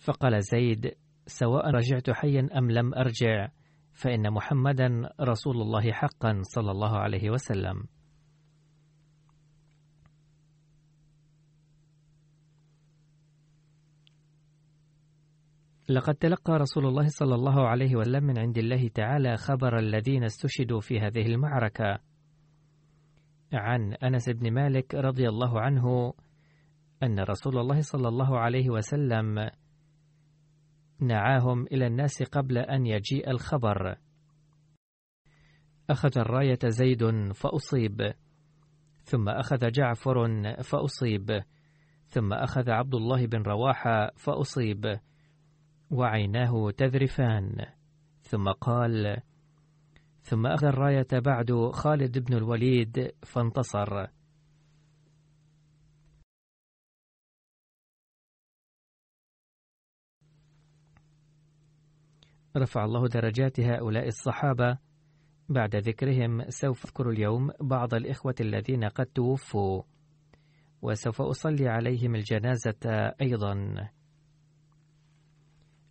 فقال 0.00 0.42
زيد 0.42 0.94
سواء 1.26 1.70
رجعت 1.70 2.10
حيا 2.10 2.48
أم 2.58 2.70
لم 2.70 2.94
أرجع 2.94 3.48
فإن 3.92 4.30
محمدا 4.30 5.10
رسول 5.20 5.56
الله 5.56 5.92
حقا 5.92 6.40
صلى 6.42 6.70
الله 6.70 6.98
عليه 6.98 7.30
وسلم. 7.30 7.84
لقد 15.88 16.14
تلقى 16.14 16.52
رسول 16.52 16.86
الله 16.86 17.06
صلى 17.08 17.34
الله 17.34 17.68
عليه 17.68 17.96
وسلم 17.96 18.24
من 18.24 18.38
عند 18.38 18.58
الله 18.58 18.88
تعالى 18.88 19.36
خبر 19.36 19.78
الذين 19.78 20.24
استشهدوا 20.24 20.80
في 20.80 21.00
هذه 21.00 21.26
المعركة. 21.26 21.98
عن 23.52 23.92
أنس 23.92 24.28
بن 24.28 24.52
مالك 24.52 24.94
رضي 24.94 25.28
الله 25.28 25.60
عنه 25.60 26.14
أن 27.02 27.20
رسول 27.20 27.58
الله 27.58 27.80
صلى 27.80 28.08
الله 28.08 28.38
عليه 28.38 28.70
وسلم 28.70 29.50
نعاهم 31.00 31.66
إلى 31.66 31.86
الناس 31.86 32.22
قبل 32.22 32.58
أن 32.58 32.86
يجيء 32.86 33.30
الخبر. 33.30 33.96
أخذ 35.90 36.18
الراية 36.18 36.58
زيد 36.66 37.32
فأصيب 37.32 38.12
ثم 39.02 39.28
أخذ 39.28 39.70
جعفر 39.70 40.28
فأصيب 40.62 41.42
ثم 42.06 42.32
أخذ 42.32 42.70
عبد 42.70 42.94
الله 42.94 43.26
بن 43.26 43.42
رواحة 43.42 44.10
فأصيب. 44.16 44.98
وعيناه 45.92 46.70
تذرفان. 46.70 47.66
ثم 48.22 48.48
قال 48.52 49.22
ثم 50.22 50.46
أخذ 50.46 50.66
الراية 50.66 51.06
بعد 51.12 51.70
خالد 51.72 52.18
بن 52.18 52.36
الوليد 52.36 53.12
فانتصر. 53.22 54.06
رفع 62.56 62.84
الله 62.84 63.08
درجات 63.08 63.60
هؤلاء 63.60 64.06
الصحابة. 64.06 64.78
بعد 65.48 65.76
ذكرهم 65.76 66.50
سوف 66.50 66.84
أذكر 66.84 67.10
اليوم 67.10 67.50
بعض 67.60 67.94
الإخوة 67.94 68.34
الذين 68.40 68.84
قد 68.84 69.06
توفوا 69.06 69.82
وسوف 70.82 71.22
أصلي 71.22 71.68
عليهم 71.68 72.14
الجنازة 72.14 73.12
أيضا. 73.20 73.74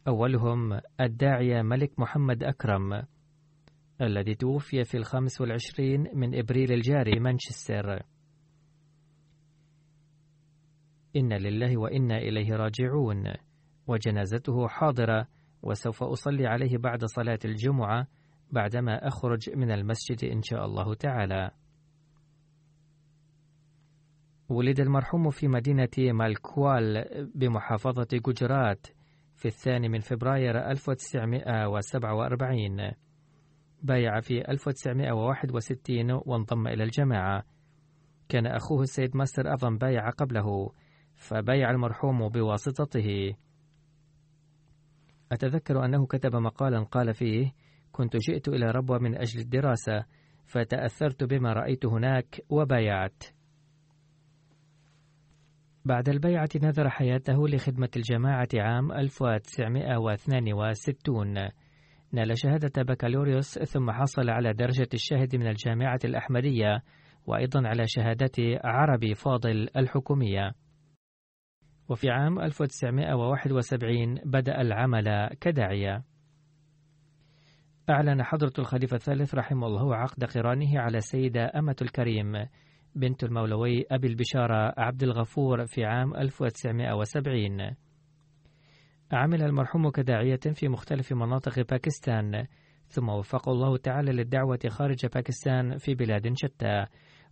أولهم 0.08 0.82
الداعية 1.02 1.62
ملك 1.62 2.00
محمد 2.00 2.44
أكرم 2.44 3.04
الذي 4.02 4.36
توفي 4.36 4.84
في 4.84 4.98
الخامس 4.98 5.42
والعشرين 5.42 6.08
من 6.14 6.40
إبريل 6.40 6.72
الجاري 6.72 7.20
مانشستر 7.20 8.04
إن 11.16 11.34
لله 11.34 11.78
وإنا 11.78 12.18
إليه 12.18 12.56
راجعون 12.56 13.34
وجنازته 13.88 14.68
حاضرة 14.68 15.28
وسوف 15.64 16.04
أصلي 16.04 16.48
عليه 16.48 16.78
بعد 16.78 17.06
صلاة 17.06 17.40
الجمعة 17.46 18.08
بعدما 18.52 19.08
أخرج 19.08 19.50
من 19.56 19.72
المسجد 19.72 20.32
إن 20.32 20.42
شاء 20.42 20.66
الله 20.66 20.94
تعالى. 20.94 21.52
ولد 24.50 24.80
المرحوم 24.80 25.30
في 25.30 25.48
مدينة 25.48 26.14
مالكوال 26.14 27.06
بمحافظة 27.36 28.08
جوجرات 28.26 28.88
في 29.42 29.48
الثاني 29.48 29.90
من 29.90 30.00
فبراير 30.00 30.72
1947 30.72 32.92
بايع 33.84 34.20
في 34.20 34.52
1961 34.52 36.22
وانضم 36.26 36.68
إلى 36.68 36.84
الجماعة. 36.84 37.44
كان 38.30 38.46
أخوه 38.46 38.82
السيد 38.82 39.18
ماستر 39.18 39.52
أيضا 39.52 39.70
بايع 39.70 40.10
قبله 40.10 40.72
فبايع 41.16 41.72
المرحوم 41.72 42.30
بواسطته. 42.30 43.34
أتذكر 45.32 45.86
أنه 45.86 46.06
كتب 46.06 46.36
مقالا 46.36 46.84
قال 46.84 47.14
فيه 47.14 47.52
كنت 47.92 48.18
جئت 48.18 48.48
إلى 48.48 48.72
ربوة 48.72 49.00
من 49.00 49.16
أجل 49.16 49.40
الدراسة 49.40 50.06
فتأثرت 50.46 51.24
بما 51.24 51.54
رأيت 51.54 51.86
هناك 51.86 52.42
وبايعت. 52.50 53.24
بعد 55.86 56.10
البيعة 56.10 56.50
نذر 56.56 56.90
حياته 56.90 57.48
لخدمة 57.48 57.90
الجماعة 57.96 58.48
عام 58.56 58.92
1962 58.92 61.50
نال 62.14 62.38
شهادة 62.38 62.84
بكالوريوس 62.84 63.60
ثم 63.60 63.92
حصل 63.92 64.30
على 64.30 64.54
درجة 64.54 64.90
الشاهد 64.94 65.36
من 65.36 65.48
الجامعة 65.48 66.00
الأحمدية 66.06 66.84
وأيضا 67.26 67.68
على 67.68 67.88
شهادة 67.88 68.32
عربي 68.64 69.16
فاضل 69.16 69.70
الحكومية. 69.76 70.52
وفي 71.90 72.10
عام 72.10 72.40
1971 72.40 74.16
بدأ 74.26 74.62
العمل 74.62 75.30
كداعية. 75.42 76.04
أعلن 77.90 78.24
حضرة 78.24 78.54
الخليفة 78.60 78.96
الثالث 78.96 79.36
رحمه 79.36 79.68
الله 79.68 79.96
عقد 79.96 80.24
قرانه 80.24 80.80
على 80.80 80.98
السيدة 80.98 81.52
أمة 81.56 81.76
الكريم. 81.82 82.46
بنت 82.96 83.24
المولوي 83.24 83.86
أبي 83.92 84.08
البشارة 84.08 84.74
عبد 84.78 85.04
الغفور 85.04 85.66
في 85.66 85.86
عام 85.86 86.16
1970 86.16 87.76
عمل 89.12 89.44
المرحوم 89.44 89.90
كداعية 89.90 90.40
في 90.54 90.68
مختلف 90.68 91.14
مناطق 91.14 91.56
باكستان 91.70 92.46
ثم 92.92 93.10
وفق 93.10 93.50
الله 93.50 93.78
تعالى 93.78 94.12
للدعوة 94.12 94.60
خارج 94.68 95.06
باكستان 95.06 95.78
في 95.78 95.96
بلاد 95.96 96.34
شتى. 96.36 96.86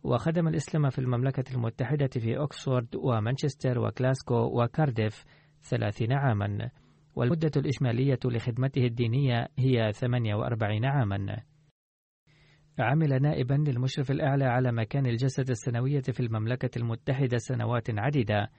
وخدم 0.04 0.48
الإسلام 0.48 0.90
في 0.90 1.00
المملكة 1.00 1.44
المتحدة 1.56 2.08
في 2.08 2.44
أكسفورد 2.44 2.96
ومانشستر 2.96 3.80
وكلاسكو 3.80 4.36
وكارديف 4.36 5.24
ثلاثين 5.62 6.12
عاما. 6.14 6.70
والمدة 7.16 7.52
الإجمالية 7.58 8.20
لخدمته 8.26 8.86
الدينية 8.86 9.48
هي 9.58 9.92
48 9.92 10.86
عاما. 10.86 11.38
عمل 12.82 13.22
نائبا 13.22 13.54
للمشرف 13.54 14.12
الأعلى 14.12 14.46
على 14.46 14.72
مكان 14.72 15.06
الجسد 15.06 15.50
السنوية 15.50 16.02
في 16.02 16.20
المملكة 16.20 16.70
المتحدة 16.78 17.38
سنوات 17.38 17.90
عديدة 17.90 18.50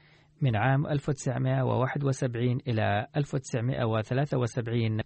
من 0.43 0.57
عام 0.57 0.87
1971 0.87 2.59
إلى 2.69 3.07
1973 3.17 5.01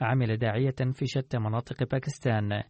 عمل 0.00 0.36
داعية 0.36 0.74
في 0.92 1.06
شتى 1.06 1.38
مناطق 1.38 1.90
باكستان 1.90 2.62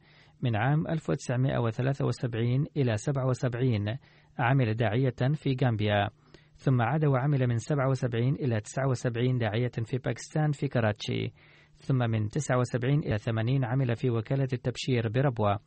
من 0.42 0.56
عام 0.56 0.88
1973 0.88 2.66
إلى 2.76 2.96
77 2.96 3.96
عمل 4.38 4.74
داعية 4.74 5.34
في 5.34 5.56
غامبيا 5.64 6.08
ثم 6.56 6.82
عاد 6.82 7.04
وعمل 7.04 7.46
من 7.46 7.58
77 7.58 8.34
إلى 8.34 8.60
79 8.60 9.38
داعية 9.38 9.70
في 9.84 9.98
باكستان 9.98 10.52
في 10.52 10.68
كراتشي 10.68 11.32
ثم 11.78 12.10
من 12.10 12.28
79 12.28 12.98
إلى 12.98 13.18
80 13.18 13.64
عمل 13.64 13.96
في 13.96 14.10
وكالة 14.10 14.48
التبشير 14.52 15.08
بربوة. 15.08 15.58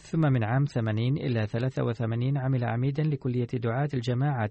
ثم 0.00 0.20
من 0.20 0.44
عام 0.44 0.64
80 0.64 1.16
إلى 1.16 1.46
83 1.46 2.38
عمل 2.38 2.64
عميدا 2.64 3.02
لكلية 3.02 3.48
دعاة 3.54 3.88
الجماعة 3.94 4.50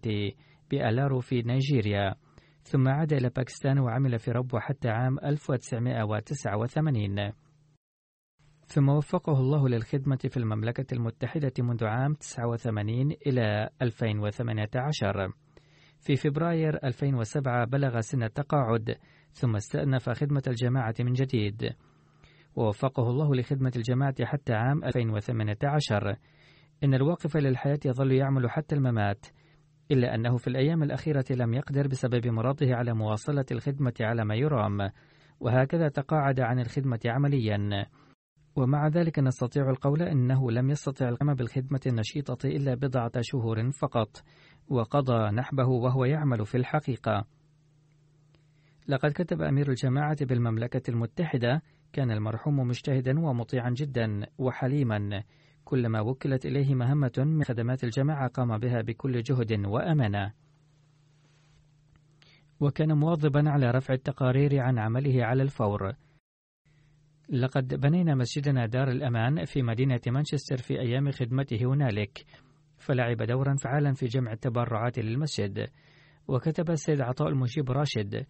بألارو 0.71 1.19
في 1.19 1.41
نيجيريا. 1.41 2.15
ثم 2.63 2.87
عاد 2.87 3.13
إلى 3.13 3.29
باكستان 3.29 3.79
وعمل 3.79 4.19
في 4.19 4.31
ربوة 4.31 4.59
حتى 4.59 4.89
عام 4.89 5.19
1989 5.19 7.31
ثم 8.65 8.89
وفقه 8.89 9.39
الله 9.39 9.69
للخدمة 9.69 10.19
في 10.29 10.37
المملكة 10.37 10.93
المتحدة 10.93 11.53
منذ 11.59 11.85
عام 11.85 12.13
89 12.13 13.11
إلى 13.27 13.69
2018 13.81 15.33
في 15.99 16.15
فبراير 16.15 16.79
2007 16.83 17.65
بلغ 17.65 17.99
سن 17.99 18.23
التقاعد 18.23 18.95
ثم 19.31 19.55
استأنف 19.55 20.09
خدمة 20.09 20.43
الجماعة 20.47 20.95
من 20.99 21.13
جديد. 21.13 21.75
ووفقه 22.59 23.09
الله 23.09 23.35
لخدمة 23.35 23.71
الجماعة 23.75 24.25
حتى 24.25 24.53
عام 24.53 24.83
2018 24.83 26.15
إن 26.83 26.93
الواقف 26.93 27.37
للحياة 27.37 27.79
يظل 27.85 28.11
يعمل 28.11 28.49
حتى 28.49 28.75
الممات 28.75 29.25
إلا 29.91 30.15
أنه 30.15 30.37
في 30.37 30.47
الأيام 30.47 30.83
الأخيرة 30.83 31.25
لم 31.31 31.53
يقدر 31.53 31.87
بسبب 31.87 32.27
مرضه 32.27 32.75
على 32.75 32.93
مواصلة 32.93 33.45
الخدمة 33.51 33.93
على 34.01 34.25
ما 34.25 34.35
يرام 34.35 34.89
وهكذا 35.39 35.89
تقاعد 35.89 36.39
عن 36.39 36.59
الخدمة 36.59 36.99
عمليا. 37.05 37.85
ومع 38.55 38.87
ذلك 38.87 39.19
نستطيع 39.19 39.69
القول 39.69 40.01
أنه 40.01 40.51
لم 40.51 40.69
يستطع 40.69 41.09
القيام 41.09 41.33
بالخدمة 41.33 41.79
النشيطة 41.87 42.47
إلا 42.47 42.75
بضعة 42.75 43.11
شهور 43.21 43.71
فقط 43.71 44.23
وقضى 44.69 45.31
نحبه 45.31 45.67
وهو 45.67 46.05
يعمل 46.05 46.45
في 46.45 46.57
الحقيقة. 46.57 47.25
لقد 48.87 49.11
كتب 49.11 49.41
أمير 49.41 49.69
الجماعة 49.69 50.25
بالمملكة 50.25 50.91
المتحدة 50.91 51.61
كان 51.93 52.11
المرحوم 52.11 52.59
مجتهدا 52.59 53.19
ومطيعا 53.19 53.69
جدا 53.69 54.25
وحليما. 54.37 55.23
كلما 55.65 56.01
وكلت 56.01 56.45
إليه 56.45 56.75
مهمة 56.75 57.11
من 57.17 57.43
خدمات 57.43 57.83
الجماعة 57.83 58.27
قام 58.27 58.57
بها 58.57 58.81
بكل 58.81 59.21
جهد 59.21 59.65
وأمانة. 59.65 60.33
وكان 62.59 62.93
مواظبا 62.93 63.49
على 63.49 63.71
رفع 63.71 63.93
التقارير 63.93 64.59
عن 64.59 64.79
عمله 64.79 65.25
على 65.25 65.43
الفور. 65.43 65.93
لقد 67.29 67.67
بنينا 67.67 68.15
مسجدنا 68.15 68.65
دار 68.65 68.91
الأمان 68.91 69.45
في 69.45 69.61
مدينة 69.61 70.01
مانشستر 70.07 70.57
في 70.57 70.79
أيام 70.79 71.11
خدمته 71.11 71.65
هنالك. 71.65 72.25
فلعب 72.77 73.17
دورا 73.17 73.55
فعالا 73.55 73.93
في 73.93 74.05
جمع 74.05 74.31
التبرعات 74.31 74.99
للمسجد. 74.99 75.67
وكتب 76.27 76.69
السيد 76.69 77.01
عطاء 77.01 77.27
المجيب 77.27 77.71
راشد. 77.71 78.25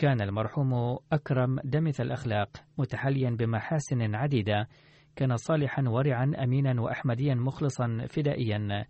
كان 0.00 0.20
المرحوم 0.20 0.98
أكرم 1.12 1.60
دمث 1.64 2.00
الأخلاق 2.00 2.48
متحليا 2.78 3.30
بمحاسن 3.30 4.14
عديدة 4.14 4.68
كان 5.16 5.36
صالحا 5.36 5.82
ورعا 5.88 6.32
أمينا 6.44 6.80
وأحمديا 6.80 7.34
مخلصا 7.34 8.06
فدائيا 8.08 8.84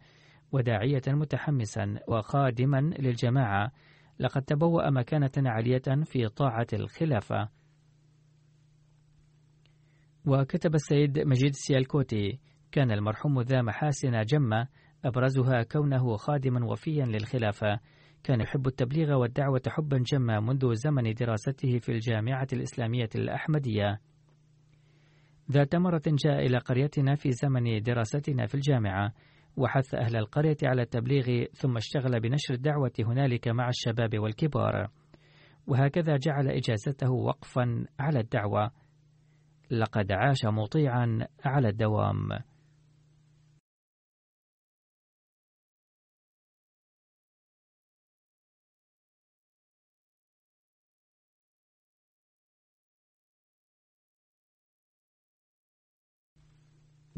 وداعية 0.52 1.02
متحمسا 1.08 1.98
وخادما 2.08 2.80
للجماعة. 2.80 3.72
لقد 4.18 4.42
تبوأ 4.42 4.90
مكانة 4.90 5.30
عالية 5.36 6.04
في 6.04 6.28
طاعة 6.28 6.66
الخلافة. 6.72 7.48
وكتب 10.26 10.74
السيد 10.74 11.18
مجيد 11.18 11.50
السيالكوتي 11.50 12.38
كان 12.72 12.90
المرحوم 12.90 13.40
ذا 13.40 13.62
محاسن 13.62 14.22
جمة 14.22 14.68
أبرزها 15.04 15.62
كونه 15.62 16.16
خادما 16.16 16.66
وفيا 16.66 17.04
للخلافة. 17.04 17.80
كان 18.22 18.40
يحب 18.40 18.66
التبليغ 18.66 19.14
والدعوة 19.14 19.62
حبا 19.68 20.02
جما 20.12 20.40
منذ 20.40 20.74
زمن 20.74 21.12
دراسته 21.14 21.78
في 21.78 21.92
الجامعة 21.92 22.46
الإسلامية 22.52 23.08
الأحمدية. 23.14 24.00
ذات 25.50 25.76
مرة 25.76 26.02
جاء 26.06 26.46
إلى 26.46 26.58
قريتنا 26.58 27.14
في 27.14 27.32
زمن 27.32 27.82
دراستنا 27.82 28.46
في 28.46 28.54
الجامعة 28.54 29.12
وحث 29.56 29.94
أهل 29.94 30.16
القرية 30.16 30.56
على 30.62 30.82
التبليغ 30.82 31.44
ثم 31.52 31.76
اشتغل 31.76 32.20
بنشر 32.20 32.54
الدعوة 32.54 32.92
هنالك 33.00 33.48
مع 33.48 33.68
الشباب 33.68 34.18
والكبار. 34.18 34.90
وهكذا 35.66 36.16
جعل 36.16 36.48
إجازته 36.48 37.10
وقفا 37.10 37.86
على 37.98 38.20
الدعوة. 38.20 38.70
لقد 39.70 40.12
عاش 40.12 40.44
مطيعا 40.44 41.26
على 41.44 41.68
الدوام. 41.68 42.28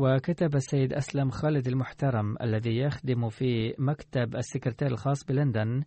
وكتب 0.03 0.55
السيد 0.55 0.93
أسلم 0.93 1.31
خالد 1.31 1.69
المحترم 1.69 2.37
الذي 2.43 2.79
يخدم 2.79 3.29
في 3.29 3.75
مكتب 3.79 4.37
السكرتير 4.37 4.89
الخاص 4.89 5.25
بلندن 5.25 5.83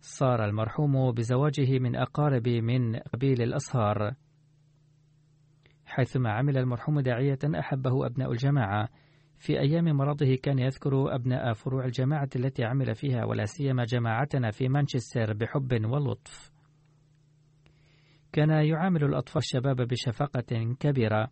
صار 0.00 0.44
المرحوم 0.44 1.12
بزواجه 1.12 1.78
من 1.78 1.96
أقارب 1.96 2.48
من 2.48 2.96
قبيل 2.96 3.42
الأصهار 3.42 4.14
حيثما 5.86 6.32
عمل 6.32 6.58
المرحوم 6.58 7.00
داعية 7.00 7.38
أحبه 7.58 8.06
أبناء 8.06 8.32
الجماعة. 8.32 8.88
في 9.38 9.60
أيام 9.60 9.84
مرضه 9.84 10.34
كان 10.42 10.58
يذكر 10.58 11.14
أبناء 11.14 11.52
فروع 11.52 11.84
الجماعة 11.84 12.28
التي 12.36 12.64
عمل 12.64 12.94
فيها 12.94 13.24
ولا 13.24 13.44
سيما 13.44 13.84
جماعتنا 13.84 14.50
في 14.50 14.68
مانشستر 14.68 15.32
بحب 15.32 15.84
ولطف. 15.84 16.52
كان 18.32 18.50
يعامل 18.50 19.04
الأطفال 19.04 19.42
الشباب 19.42 19.76
بشفقة 19.76 20.74
كبيرة. 20.80 21.30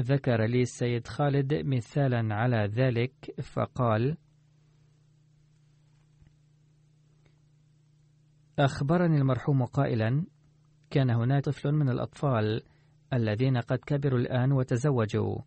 ذكر 0.00 0.44
لي 0.46 0.62
السيد 0.62 1.06
خالد 1.06 1.54
مثالا 1.54 2.34
على 2.34 2.66
ذلك 2.66 3.40
فقال 3.42 4.16
أخبرني 8.58 9.16
المرحوم 9.16 9.64
قائلا 9.64 10.24
كان 10.90 11.10
هناك 11.10 11.44
طفل 11.44 11.72
من 11.72 11.88
الأطفال 11.88 12.62
الذين 13.12 13.56
قد 13.56 13.78
كبروا 13.78 14.18
الآن 14.18 14.52
وتزوجوا 14.52 15.38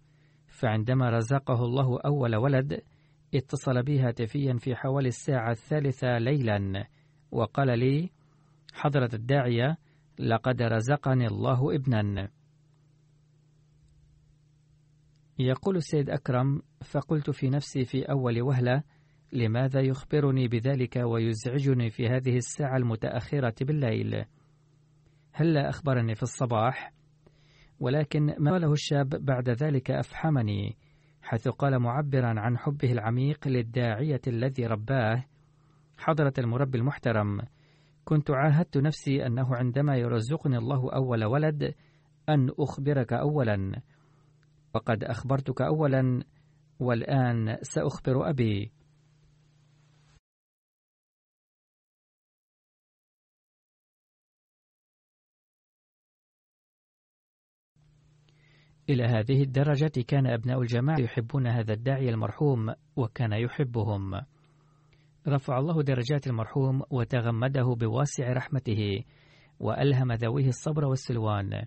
فعندما 0.48 1.10
رزقه 1.10 1.66
الله 1.66 2.00
أول 2.00 2.36
ولد 2.36 2.82
اتصل 3.36 3.84
بي 3.84 4.00
هاتفيا 4.00 4.54
في 4.54 4.76
حوالي 4.76 5.08
الساعة 5.08 5.52
الثالثة 5.52 6.18
ليلا 6.18 6.88
وقال 7.32 7.80
لي 7.80 8.10
حضرة 8.74 9.10
الداعية 9.14 9.78
لقد 10.20 10.62
رزقني 10.62 11.28
الله 11.28 11.76
ابنا. 11.76 12.30
يقول 15.40 15.76
السيد 15.78 16.10
أكرم 16.10 16.62
فقلت 16.84 17.30
في 17.30 17.50
نفسي 17.50 17.86
في 17.86 18.04
أول 18.04 18.42
وهلة 18.42 18.84
لماذا 19.34 19.82
يخبرني 19.82 20.48
بذلك 20.48 20.96
ويزعجني 20.96 21.90
في 21.90 22.08
هذه 22.08 22.38
الساعة 22.38 22.78
المتأخرة 22.78 23.56
بالليل؟ 23.62 24.26
هل 25.34 25.54
لا 25.54 25.70
أخبرني 25.70 26.16
في 26.16 26.24
الصباح؟ 26.24 26.94
ولكن 27.80 28.36
ما 28.40 28.52
قاله 28.52 28.72
الشاب 28.72 29.10
بعد 29.10 29.50
ذلك 29.50 29.92
أفحمني 29.92 30.78
حيث 31.22 31.48
قال 31.48 31.80
معبرا 31.80 32.40
عن 32.40 32.58
حبه 32.58 32.92
العميق 32.92 33.48
للداعية 33.48 34.22
الذي 34.28 34.66
رباه 34.66 35.26
حضرة 35.98 36.34
المربي 36.38 36.78
المحترم 36.78 37.42
كنت 38.06 38.32
عاهدت 38.32 38.78
نفسي 38.78 39.26
أنه 39.26 39.56
عندما 39.56 39.98
يرزقني 39.98 40.58
الله 40.58 40.94
أول 40.94 41.24
ولد 41.24 41.74
أن 42.30 42.50
أخبرك 42.60 43.14
أولا 43.14 43.82
وقد 44.74 45.04
أخبرتك 45.04 45.62
أولا 45.62 46.24
والآن 46.80 47.58
سأخبر 47.62 48.30
أبي. 48.30 48.72
إلى 58.90 59.04
هذه 59.04 59.44
الدرجة 59.44 59.92
كان 60.08 60.28
أبناء 60.28 60.62
الجماعة 60.62 61.00
يحبون 61.00 61.48
هذا 61.48 61.74
الداعي 61.74 62.10
المرحوم 62.10 62.74
وكان 62.96 63.34
يحبهم. 63.34 64.22
رفع 65.28 65.60
الله 65.60 65.84
درجات 65.84 66.28
المرحوم 66.28 66.82
وتغمده 66.90 67.76
بواسع 67.80 68.34
رحمته 68.34 69.04
وألهم 69.60 70.12
ذويه 70.12 70.48
الصبر 70.48 70.86
والسلوان. 70.86 71.66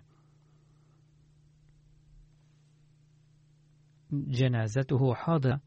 جنازته 4.13 5.13
حاضرة 5.13 5.61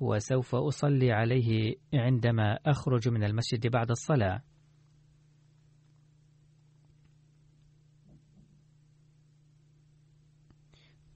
وسوف 0.00 0.54
أصلي 0.54 1.12
عليه 1.12 1.74
عندما 1.94 2.58
أخرج 2.66 3.08
من 3.08 3.24
المسجد 3.24 3.66
بعد 3.66 3.90
الصلاة. 3.90 4.42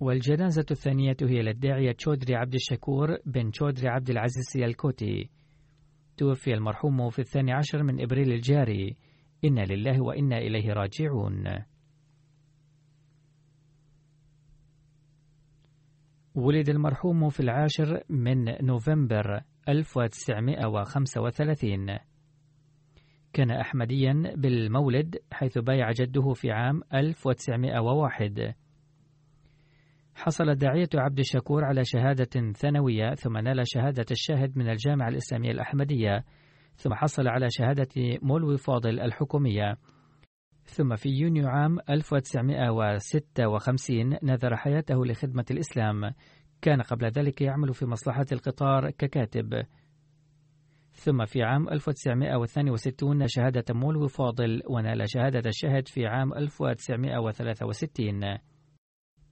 والجنازة 0.01 0.67
الثانية 0.71 1.17
هي 1.23 1.43
للداعية 1.43 1.93
تشودري 1.93 2.35
عبد 2.35 2.55
الشكور 2.55 3.19
بن 3.27 3.51
تشودري 3.51 3.89
عبد 3.89 4.11
العزيز 4.11 4.57
الكوتي. 4.57 5.31
توفي 6.17 6.55
المرحوم 6.55 7.11
في 7.11 7.19
الثاني 7.19 7.53
عشر 7.53 7.83
من 7.83 8.03
إبريل 8.03 8.33
الجاري. 8.33 8.97
إنا 9.45 9.61
لله 9.61 10.01
وإنا 10.03 10.39
إليه 10.39 10.73
راجعون. 10.73 11.70
ولد 16.41 16.69
المرحوم 16.69 17.29
في 17.29 17.41
العاشر 17.41 18.03
من 18.09 18.67
نوفمبر 18.67 19.41
1935 19.69 21.87
كان 23.33 23.51
أحمديا 23.51 24.33
بالمولد 24.37 25.17
حيث 25.33 25.59
بايع 25.59 25.91
جده 25.91 26.33
في 26.33 26.51
عام 26.51 26.81
1901 26.95 28.55
حصل 30.15 30.49
الداعية 30.49 30.89
عبد 30.95 31.19
الشكور 31.19 31.65
على 31.65 31.85
شهادة 31.85 32.53
ثانوية 32.53 33.15
ثم 33.15 33.39
نال 33.39 33.63
شهادة 33.65 34.07
الشاهد 34.11 34.59
من 34.59 34.71
الجامعة 34.71 35.09
الإسلامية 35.09 35.51
الأحمدية 35.51 36.25
ثم 36.77 36.95
حصل 36.95 37.29
على 37.29 37.47
شهادة 37.51 38.19
مولوي 38.23 38.59
فاضل 38.59 39.01
الحكومية. 39.01 39.77
ثم 40.71 40.97
في 40.97 41.09
يونيو 41.09 41.49
عام 41.49 41.79
1956 41.91 44.19
نذر 44.23 44.57
حياته 44.57 45.07
لخدمة 45.07 45.45
الإسلام. 45.51 46.13
كان 46.63 46.83
قبل 46.83 47.07
ذلك 47.07 47.41
يعمل 47.41 47.75
في 47.75 47.87
مصلحة 47.87 48.27
القطار 48.33 48.91
ككاتب. 48.91 49.63
ثم 50.93 51.25
في 51.25 51.43
عام 51.43 51.69
1962 51.69 53.27
شهادة 53.27 53.65
مولوي 53.75 54.09
فاضل 54.09 54.63
ونال 54.69 55.11
شهادة 55.11 55.43
الشهد 55.47 55.89
في 55.89 56.07
عام 56.07 56.35
1963 56.35 58.39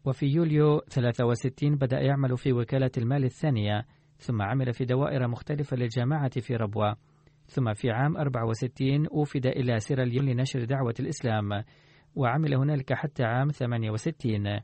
وفي 0.04 0.26
يوليو 0.26 0.80
63 0.80 1.76
بدأ 1.76 2.00
يعمل 2.00 2.36
في 2.36 2.52
وكالة 2.52 2.90
المال 2.98 3.24
الثانية 3.24 3.86
ثم 4.16 4.42
عمل 4.42 4.72
في 4.72 4.84
دوائر 4.84 5.28
مختلفة 5.28 5.76
للجامعة 5.76 6.40
في 6.40 6.56
ربوة. 6.56 6.96
ثم 7.48 7.72
في 7.74 7.90
عام 7.90 8.16
64 8.16 9.06
أوفد 9.06 9.46
إلى 9.46 9.80
سيراليون 9.80 10.26
لنشر 10.26 10.64
دعوة 10.64 10.94
الإسلام 11.00 11.64
وعمل 12.14 12.54
هنالك 12.54 12.92
حتى 12.92 13.24
عام 13.24 13.48
68 13.50 14.60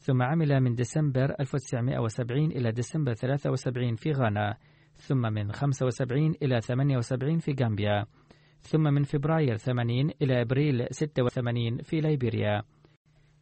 ثم 0.00 0.22
عمل 0.22 0.60
من 0.60 0.74
ديسمبر 0.74 1.34
1970 1.40 2.44
إلى 2.44 2.72
ديسمبر 2.72 3.12
73 3.12 3.94
في 3.94 4.12
غانا 4.12 4.56
ثم 4.96 5.32
من 5.32 5.52
75 5.52 6.34
إلى 6.42 6.60
78 6.60 7.38
في 7.38 7.54
غامبيا 7.62 8.06
ثم 8.60 8.82
من 8.82 9.02
فبراير 9.02 9.56
80 9.56 10.10
إلى 10.22 10.40
أبريل 10.40 10.86
86 10.90 11.78
في 11.82 12.00
ليبيريا. 12.00 12.62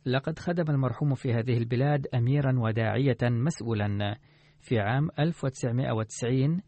لقد 0.07 0.39
خدم 0.39 0.65
المرحوم 0.71 1.15
في 1.15 1.35
هذه 1.35 1.59
البلاد 1.59 2.07
أميرا 2.15 2.59
وداعية 2.59 3.19
مسؤولا. 3.23 4.17
في 4.61 4.79
عام 4.79 5.09
1990 5.19 6.61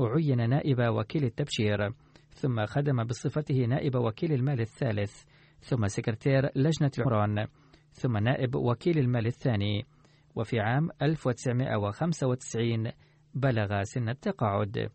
أعين 0.00 0.50
نائب 0.50 0.78
وكيل 0.80 1.24
التبشير 1.24 1.92
ثم 2.30 2.66
خدم 2.66 3.04
بصفته 3.04 3.54
نائب 3.54 3.94
وكيل 3.94 4.32
المال 4.32 4.60
الثالث 4.60 5.24
ثم 5.60 5.86
سكرتير 5.86 6.50
لجنة 6.56 6.90
العمران 6.98 7.46
ثم 7.92 8.16
نائب 8.16 8.54
وكيل 8.54 8.98
المال 8.98 9.26
الثاني. 9.26 9.86
وفي 10.34 10.60
عام 10.60 10.90
1995 11.02 12.92
بلغ 13.34 13.82
سن 13.82 14.08
التقاعد. 14.08 14.90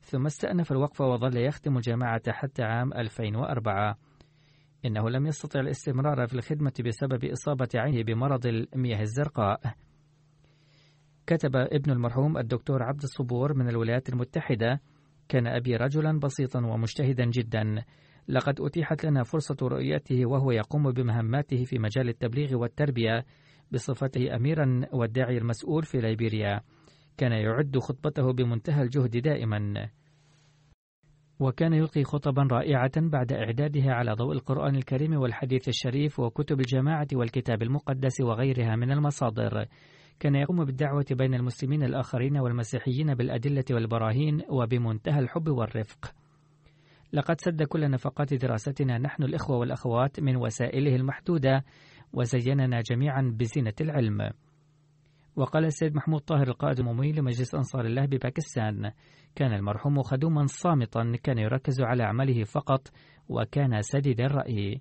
ثم 0.00 0.26
استأنف 0.26 0.72
الوقف 0.72 1.00
وظل 1.00 1.36
يخدم 1.36 1.76
الجماعة 1.76 2.32
حتى 2.32 2.62
عام 2.62 2.92
2004 2.92 3.98
إنه 4.84 5.10
لم 5.10 5.26
يستطع 5.26 5.60
الاستمرار 5.60 6.26
في 6.26 6.34
الخدمة 6.34 6.72
بسبب 6.86 7.24
إصابة 7.24 7.68
عينه 7.74 8.02
بمرض 8.02 8.46
المياه 8.46 9.00
الزرقاء. 9.00 9.60
كتب 11.26 11.56
ابن 11.56 11.90
المرحوم 11.90 12.38
الدكتور 12.38 12.82
عبد 12.82 13.02
الصبور 13.02 13.54
من 13.54 13.68
الولايات 13.68 14.08
المتحدة 14.08 14.80
كان 15.28 15.46
أبي 15.46 15.76
رجلا 15.76 16.18
بسيطا 16.18 16.66
ومجتهدا 16.66 17.24
جدا. 17.24 17.84
لقد 18.28 18.60
أتيحت 18.60 19.04
لنا 19.04 19.22
فرصة 19.22 19.56
رؤيته 19.62 20.26
وهو 20.26 20.50
يقوم 20.50 20.92
بمهماته 20.92 21.64
في 21.64 21.78
مجال 21.78 22.08
التبليغ 22.08 22.54
والتربية 22.54 23.24
بصفته 23.72 24.36
أميرا 24.36 24.80
والداعي 24.92 25.38
المسؤول 25.38 25.82
في 25.82 25.98
ليبيريا. 26.00 26.60
كان 27.16 27.32
يعد 27.32 27.78
خطبته 27.78 28.32
بمنتهى 28.32 28.82
الجهد 28.82 29.16
دائما. 29.16 29.88
وكان 31.40 31.72
يلقي 31.72 32.04
خطبا 32.04 32.42
رائعة 32.42 32.92
بعد 32.96 33.32
إعدادها 33.32 33.92
على 33.92 34.12
ضوء 34.12 34.32
القرآن 34.32 34.76
الكريم 34.76 35.14
والحديث 35.14 35.68
الشريف 35.68 36.20
وكتب 36.20 36.60
الجماعة 36.60 37.08
والكتاب 37.12 37.62
المقدس 37.62 38.20
وغيرها 38.20 38.76
من 38.76 38.92
المصادر. 38.92 39.66
كان 40.22 40.34
يقوم 40.34 40.64
بالدعوة 40.64 41.06
بين 41.10 41.34
المسلمين 41.34 41.82
الآخرين 41.82 42.36
والمسيحيين 42.38 43.14
بالأدلة 43.14 43.64
والبراهين 43.70 44.42
وبمنتهى 44.48 45.18
الحب 45.18 45.48
والرفق. 45.48 46.14
لقد 47.12 47.40
سد 47.40 47.62
كل 47.62 47.90
نفقات 47.90 48.34
دراستنا 48.34 48.98
نحن 48.98 49.22
الإخوة 49.22 49.56
والأخوات 49.56 50.20
من 50.20 50.36
وسائله 50.36 50.96
المحدودة 50.96 51.64
وزيننا 52.12 52.80
جميعا 52.80 53.36
بزينة 53.38 53.72
العلم. 53.80 54.30
وقال 55.36 55.64
السيد 55.64 55.94
محمود 55.94 56.20
طاهر 56.20 56.48
القائد 56.48 56.80
العمومي 56.80 57.12
لمجلس 57.12 57.54
أنصار 57.54 57.84
الله 57.84 58.06
بباكستان 58.06 58.90
كان 59.34 59.52
المرحوم 59.52 60.02
خدوما 60.02 60.46
صامتا 60.46 61.16
كان 61.22 61.38
يركز 61.38 61.80
على 61.80 62.02
عمله 62.02 62.44
فقط 62.44 62.88
وكان 63.28 63.82
سديد 63.82 64.20
الرأي. 64.20 64.80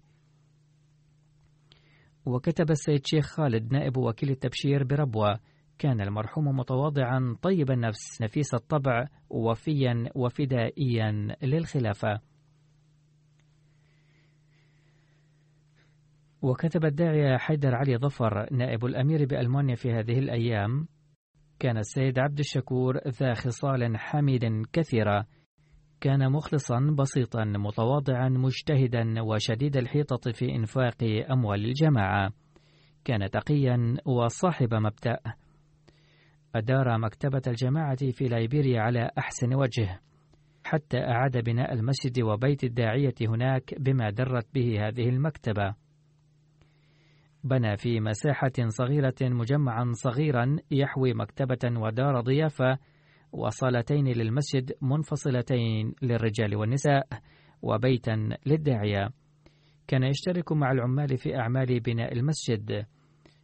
وكتب 2.25 2.71
السيد 2.71 3.05
شيخ 3.05 3.25
خالد 3.25 3.73
نائب 3.73 3.97
وكيل 3.97 4.29
التبشير 4.29 4.83
بربوة. 4.83 5.39
كان 5.79 6.01
المرحوم 6.01 6.57
متواضعا 6.57 7.35
طيب 7.41 7.71
النفس 7.71 8.21
نفيس 8.21 8.53
الطبع 8.53 9.07
وفيا 9.29 10.09
وفدائيا 10.15 11.35
للخلافة. 11.43 12.19
وكتب 16.41 16.85
الداعية 16.85 17.37
حيدر 17.37 17.75
علي 17.75 17.97
ظفر 17.97 18.53
نائب 18.53 18.85
الأمير 18.85 19.25
بألمانيا 19.25 19.75
في 19.75 19.91
هذه 19.91 20.19
الأيام. 20.19 20.87
كان 21.59 21.77
السيد 21.77 22.19
عبد 22.19 22.39
الشكور 22.39 22.97
ذا 23.07 23.33
خصال 23.33 23.97
حميد 23.97 24.65
كثيرة 24.73 25.25
كان 26.01 26.31
مخلصا 26.31 26.95
بسيطا 26.99 27.43
متواضعا 27.43 28.29
مجتهدا 28.29 29.21
وشديد 29.21 29.77
الحيطة 29.77 30.31
في 30.31 30.55
إنفاق 30.55 30.97
أموال 31.31 31.65
الجماعة. 31.65 32.31
كان 33.05 33.29
تقيا 33.29 33.97
وصاحب 34.05 34.73
مبدأ. 34.73 35.17
أدار 36.55 36.97
مكتبة 36.97 37.41
الجماعة 37.47 38.11
في 38.11 38.25
ليبيريا 38.25 38.81
على 38.81 39.09
أحسن 39.17 39.55
وجه. 39.55 39.99
حتى 40.63 40.97
أعاد 40.97 41.37
بناء 41.37 41.73
المسجد 41.73 42.21
وبيت 42.21 42.63
الداعية 42.63 43.15
هناك 43.21 43.73
بما 43.79 44.09
درت 44.09 44.47
به 44.53 44.87
هذه 44.87 45.09
المكتبة. 45.09 45.75
بنى 47.43 47.77
في 47.77 47.99
مساحة 47.99 48.51
صغيرة 48.67 49.15
مجمعا 49.21 49.91
صغيرا 49.93 50.55
يحوي 50.71 51.13
مكتبة 51.13 51.79
ودار 51.79 52.21
ضيافة 52.21 52.77
وصالتين 53.31 54.07
للمسجد 54.07 54.71
منفصلتين 54.81 55.93
للرجال 56.01 56.55
والنساء 56.55 57.07
وبيتا 57.61 58.29
للداعية. 58.45 59.09
كان 59.87 60.03
يشترك 60.03 60.51
مع 60.51 60.71
العمال 60.71 61.17
في 61.17 61.35
أعمال 61.35 61.79
بناء 61.79 62.13
المسجد 62.13 62.85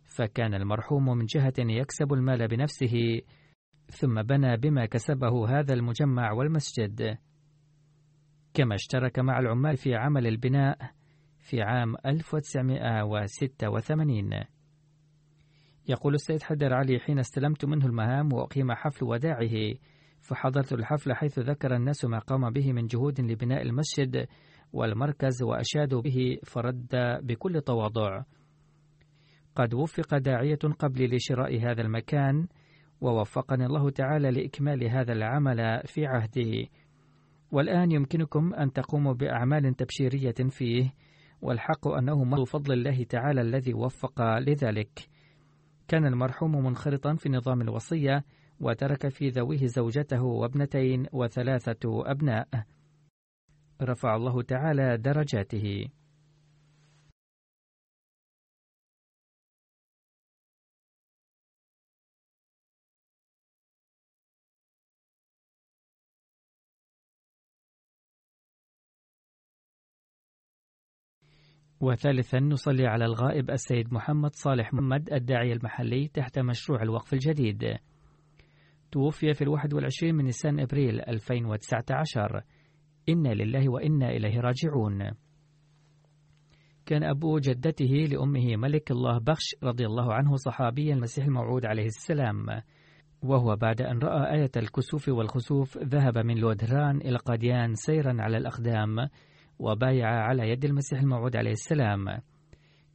فكان 0.04 0.54
المرحوم 0.54 1.18
من 1.18 1.26
جهة 1.26 1.54
يكسب 1.60 2.14
المال 2.14 2.48
بنفسه 2.48 3.22
ثم 3.88 4.22
بنى 4.22 4.58
بما 4.58 4.86
كسبه 4.86 5.60
هذا 5.60 5.74
المجمع 5.74 6.32
والمسجد. 6.32 7.18
كما 8.54 8.76
اشترك 8.76 9.20
مع 9.20 9.40
العمال 9.40 9.78
في 9.78 9.96
عمل 9.96 10.28
البناء 10.28 10.78
في 11.40 11.62
عام 11.62 11.96
1986 12.06 14.57
يقول 15.90 16.14
السيد 16.14 16.44
حدر 16.44 16.74
علي 16.74 17.00
حين 17.00 17.20
استلمت 17.20 17.66
منه 17.66 17.86
المهام 17.86 18.34
وأقيم 18.34 18.72
حفل 18.72 19.06
وداعه 19.06 19.76
فحضرت 20.22 20.74
الحفل 20.74 21.14
حيث 21.14 21.40
ذكر 21.40 21.76
الناس 21.76 22.06
ما 22.06 22.20
قام 22.20 22.50
به 22.50 22.74
من 22.74 22.88
جهود 22.88 23.22
لبناء 23.22 23.62
المسجد 23.62 24.28
والمركز 24.74 25.44
وأشادوا 25.44 26.02
به 26.02 26.38
فرد 26.44 26.88
بكل 27.22 27.62
تواضع. 27.62 28.24
قد 29.56 29.74
وفق 29.74 30.18
داعية 30.18 30.60
قبلي 30.80 31.08
لشراء 31.08 31.60
هذا 31.60 31.82
المكان 31.82 32.48
ووفقني 33.02 33.66
الله 33.66 33.90
تعالى 33.90 34.32
لإكمال 34.32 34.90
هذا 34.90 35.14
العمل 35.14 35.82
في 35.86 36.06
عهده. 36.06 36.68
والآن 37.52 37.92
يمكنكم 37.92 38.54
أن 38.54 38.74
تقوموا 38.74 39.14
بأعمال 39.14 39.76
تبشيرية 39.76 40.50
فيه 40.50 40.94
والحق 41.42 41.88
أنه 41.88 42.24
محض 42.24 42.44
فضل 42.44 42.74
الله 42.74 43.04
تعالى 43.04 43.42
الذي 43.42 43.74
وفق 43.74 44.22
لذلك. 44.40 45.10
كان 45.88 46.06
المرحوم 46.06 46.66
منخرطا 46.66 47.16
في 47.16 47.30
نظام 47.30 47.62
الوصية 47.62 48.26
وترك 48.60 49.08
في 49.08 49.30
ذويه 49.30 49.66
زوجته 49.66 50.24
وابنتين 50.24 51.06
وثلاثة 51.14 52.12
أبناء. 52.12 52.48
رفع 53.82 54.16
الله 54.16 54.42
تعالى 54.42 54.98
درجاته. 54.98 55.88
وثالثا 71.82 72.40
نصلي 72.40 72.88
على 72.88 73.06
الغائب 73.06 73.52
السيد 73.52 73.94
محمد 73.94 74.36
صالح 74.36 74.74
محمد 74.74 75.14
الداعية 75.14 75.54
المحلي 75.54 76.08
تحت 76.08 76.40
مشروع 76.40 76.82
الوقف 76.82 77.14
الجديد. 77.14 77.78
توفي 78.92 79.34
في 79.34 79.42
الواحد 79.42 79.74
والعشرين 79.74 80.16
من 80.16 80.26
نيسان 80.26 80.60
أبريل 80.60 81.02
2019 81.02 82.42
إنا 83.10 83.30
لله 83.30 83.70
وإنا 83.70 84.10
إليه 84.10 84.40
راجعون. 84.40 85.12
كان 86.86 87.04
أبو 87.04 87.40
جدته 87.40 88.06
لأمه 88.12 88.56
ملك 88.56 88.92
الله 88.92 89.20
بخش 89.20 89.56
رضي 89.64 89.86
الله 89.86 90.14
عنه 90.14 90.36
صحابي 90.36 90.94
المسيح 90.94 91.26
الموعود 91.26 91.66
عليه 91.66 91.86
السلام. 91.86 92.46
وهو 93.24 93.56
بعد 93.56 93.82
أن 93.82 94.00
رأى 94.00 94.36
آية 94.36 94.52
الكسوف 94.58 95.10
والخسوف 95.10 95.78
ذهب 95.78 96.18
من 96.18 96.38
لودران 96.38 96.98
إلى 96.98 97.18
قاديان 97.18 97.74
سيرا 97.76 98.16
على 98.20 98.38
الأقدام. 98.38 99.10
وبايع 99.60 100.08
على 100.08 100.50
يد 100.50 100.66
المسيح 100.66 101.00
الموعود 101.00 101.36
عليه 101.36 101.52
السلام. 101.52 102.22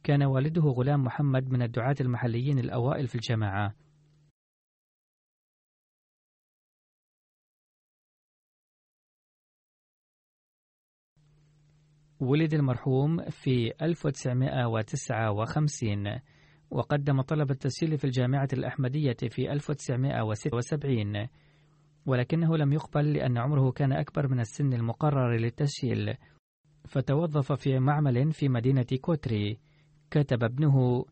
كان 0.03 0.23
والده 0.23 0.61
غلام 0.61 1.03
محمد 1.03 1.49
من 1.49 1.61
الدعاة 1.61 1.95
المحليين 2.01 2.59
الأوائل 2.59 3.07
في 3.07 3.15
الجماعة. 3.15 3.75
ولد 12.19 12.53
المرحوم 12.53 13.29
في 13.29 13.73
1959 13.81 16.19
وقدم 16.71 17.21
طلب 17.21 17.51
التسجيل 17.51 17.97
في 17.97 18.05
الجامعة 18.05 18.47
الأحمدية 18.53 19.17
في 19.29 19.51
1976 19.51 21.27
ولكنه 22.05 22.57
لم 22.57 22.73
يقبل 22.73 23.13
لأن 23.13 23.37
عمره 23.37 23.71
كان 23.71 23.93
أكبر 23.93 24.27
من 24.27 24.39
السن 24.39 24.73
المقرر 24.73 25.37
للتسجيل. 25.37 26.15
فتوظف 26.85 27.51
في 27.51 27.79
معمل 27.79 28.31
في 28.31 28.49
مدينة 28.49 28.85
كوتري. 29.01 29.57
كتب 30.11 30.43
ابنه 30.43 31.05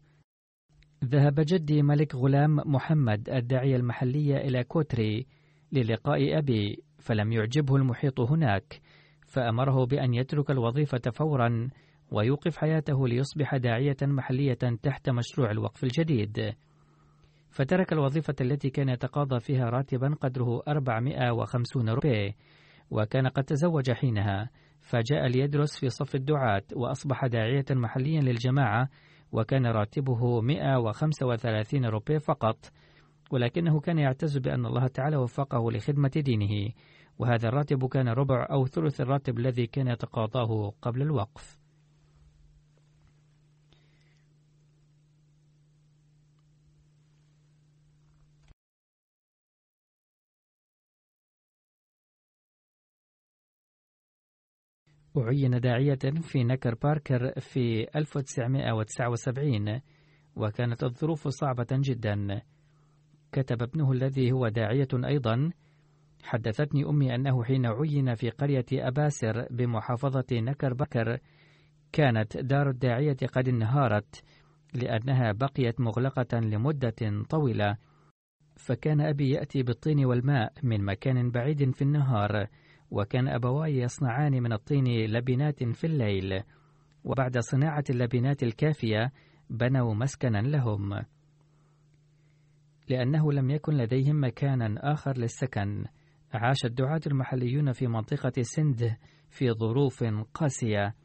ذهب 1.06 1.36
جدي 1.38 1.82
ملك 1.82 2.16
غلام 2.16 2.56
محمد 2.66 3.30
الداعية 3.30 3.76
المحلية 3.76 4.38
إلى 4.38 4.64
كوتري 4.64 5.28
للقاء 5.72 6.38
أبي 6.38 6.84
فلم 7.00 7.32
يعجبه 7.32 7.76
المحيط 7.76 8.20
هناك 8.20 8.82
فأمره 9.28 9.86
بأن 9.86 10.14
يترك 10.14 10.52
الوظيفة 10.52 11.12
فورا 11.14 11.70
ويقف 12.12 12.58
حياته 12.58 13.08
ليصبح 13.08 13.56
داعية 13.56 13.98
محلية 14.02 14.58
تحت 14.84 15.10
مشروع 15.10 15.52
الوقف 15.52 15.84
الجديد. 15.84 16.54
فترك 17.50 17.94
الوظيفة 17.94 18.36
التي 18.42 18.70
كان 18.70 18.90
يتقاضى 18.90 19.40
فيها 19.40 19.70
راتبا 19.70 20.16
قدره 20.22 20.62
450 20.68 21.90
روبيه 21.90 22.36
وكان 22.92 23.28
قد 23.28 23.44
تزوج 23.44 23.92
حينها. 23.92 24.50
فجاء 24.92 25.28
ليدرس 25.28 25.80
في 25.80 25.89
صف 25.89 26.16
الدعاة 26.16 26.64
وأصبح 26.76 27.26
داعية 27.26 27.66
محليا 27.72 28.22
للجماعة 28.22 28.89
وكان 29.32 29.66
راتبه 29.66 30.42
135 30.42 31.86
روبيه 31.86 32.18
فقط 32.18 32.72
ولكنه 33.32 33.80
كان 33.80 34.00
يعتز 34.00 34.38
بأن 34.38 34.66
الله 34.66 34.88
تعالى 34.88 35.18
وفقه 35.18 35.72
لخدمة 35.72 36.12
دينه 36.16 36.72
وهذا 37.20 37.48
الراتب 37.48 37.88
كان 37.88 38.08
ربع 38.08 38.48
أو 38.52 38.66
ثلث 38.66 39.02
الراتب 39.02 39.39
الذي 39.39 39.68
كان 39.68 39.88
يتقاضاه 39.88 40.74
قبل 40.82 41.02
الوقف. 41.02 41.61
أعين 55.18 55.59
داعية 55.59 55.99
في 56.22 56.43
نكر 56.43 56.76
باركر 56.76 57.39
في 57.39 57.88
1979 57.95 59.82
وكانت 60.36 60.84
الظروف 60.84 61.28
صعبة 61.28 61.68
جدا. 61.72 62.41
كتب 63.32 63.62
ابنه 63.64 63.91
الذي 63.91 64.32
هو 64.32 64.47
داعية 64.47 64.88
أيضا 64.93 65.51
حدثتني 66.24 66.86
أمي 66.86 67.16
أنه 67.16 67.43
حين 67.43 67.66
عين 67.66 68.16
في 68.16 68.30
قرية 68.30 68.66
أباسر 68.74 69.47
بمحافظة 69.51 70.26
نكر 70.32 70.74
بكر 70.74 71.18
كانت 71.91 72.38
دار 72.38 72.70
الداعية 72.70 73.18
قد 73.34 73.47
انهارت 73.47 74.24
لأنها 74.74 75.32
بقيت 75.32 75.82
مغلقة 75.82 76.39
لمدة 76.39 77.24
طويلة 77.30 77.78
فكان 78.55 79.01
أبي 79.01 79.30
يأتي 79.30 79.64
بالطين 79.64 80.05
والماء 80.05 80.53
من 80.64 80.86
مكان 80.86 81.32
بعيد 81.32 81.72
في 81.72 81.82
النهار 81.82 82.47
وكان 82.92 83.28
أبواي 83.28 83.78
يصنعان 83.78 84.44
من 84.44 84.54
الطين 84.54 84.86
لبنات 84.88 85.64
في 85.64 85.88
الليل 85.88 86.44
وبعد 87.04 87.38
صناعة 87.39 87.84
اللبنات 87.89 88.44
الكافية 88.44 89.12
بنوا 89.50 89.94
مسكنا 89.94 90.38
لهم. 90.38 91.02
لأنه 92.89 93.32
لم 93.34 93.50
يكن 93.50 93.74
لديهم 93.74 94.24
مكانا 94.24 94.94
آخر 94.94 95.18
للسكن 95.18 95.86
عاش 96.34 96.66
الدعاة 96.66 97.02
المحليون 97.08 97.72
في 97.72 97.88
منطقة 97.88 98.42
سند 98.42 98.96
في 99.30 99.52
ظروف 99.52 100.04
قاسية. 100.34 100.96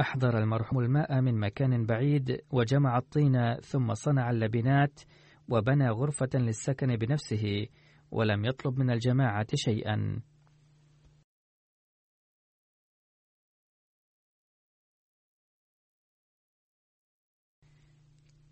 أحضر 0.00 0.38
المرحوم 0.38 0.80
الماء 0.80 1.20
من 1.20 1.40
مكان 1.40 1.86
بعيد 1.86 2.40
وجمع 2.50 2.98
الطين 2.98 3.54
ثم 3.54 3.94
صنع 3.94 4.30
اللبنات 4.30 5.00
وبنى 5.48 5.88
غرفة 5.90 6.28
للسكن 6.34 6.96
بنفسه. 6.96 7.66
ولم 8.10 8.44
يطلب 8.44 8.78
من 8.78 8.90
الجماعة 8.90 9.46
شيئا. 9.54 10.22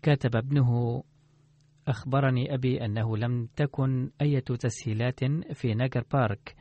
كتب 0.01 0.35
ابنه 0.35 1.03
أخبرني 1.87 2.53
أبي 2.53 2.85
أنه 2.85 3.17
لم 3.17 3.47
تكن 3.55 4.11
أي 4.21 4.41
تسهيلات 4.41 5.19
في 5.53 5.73
ناجر 5.73 6.03
بارك 6.13 6.55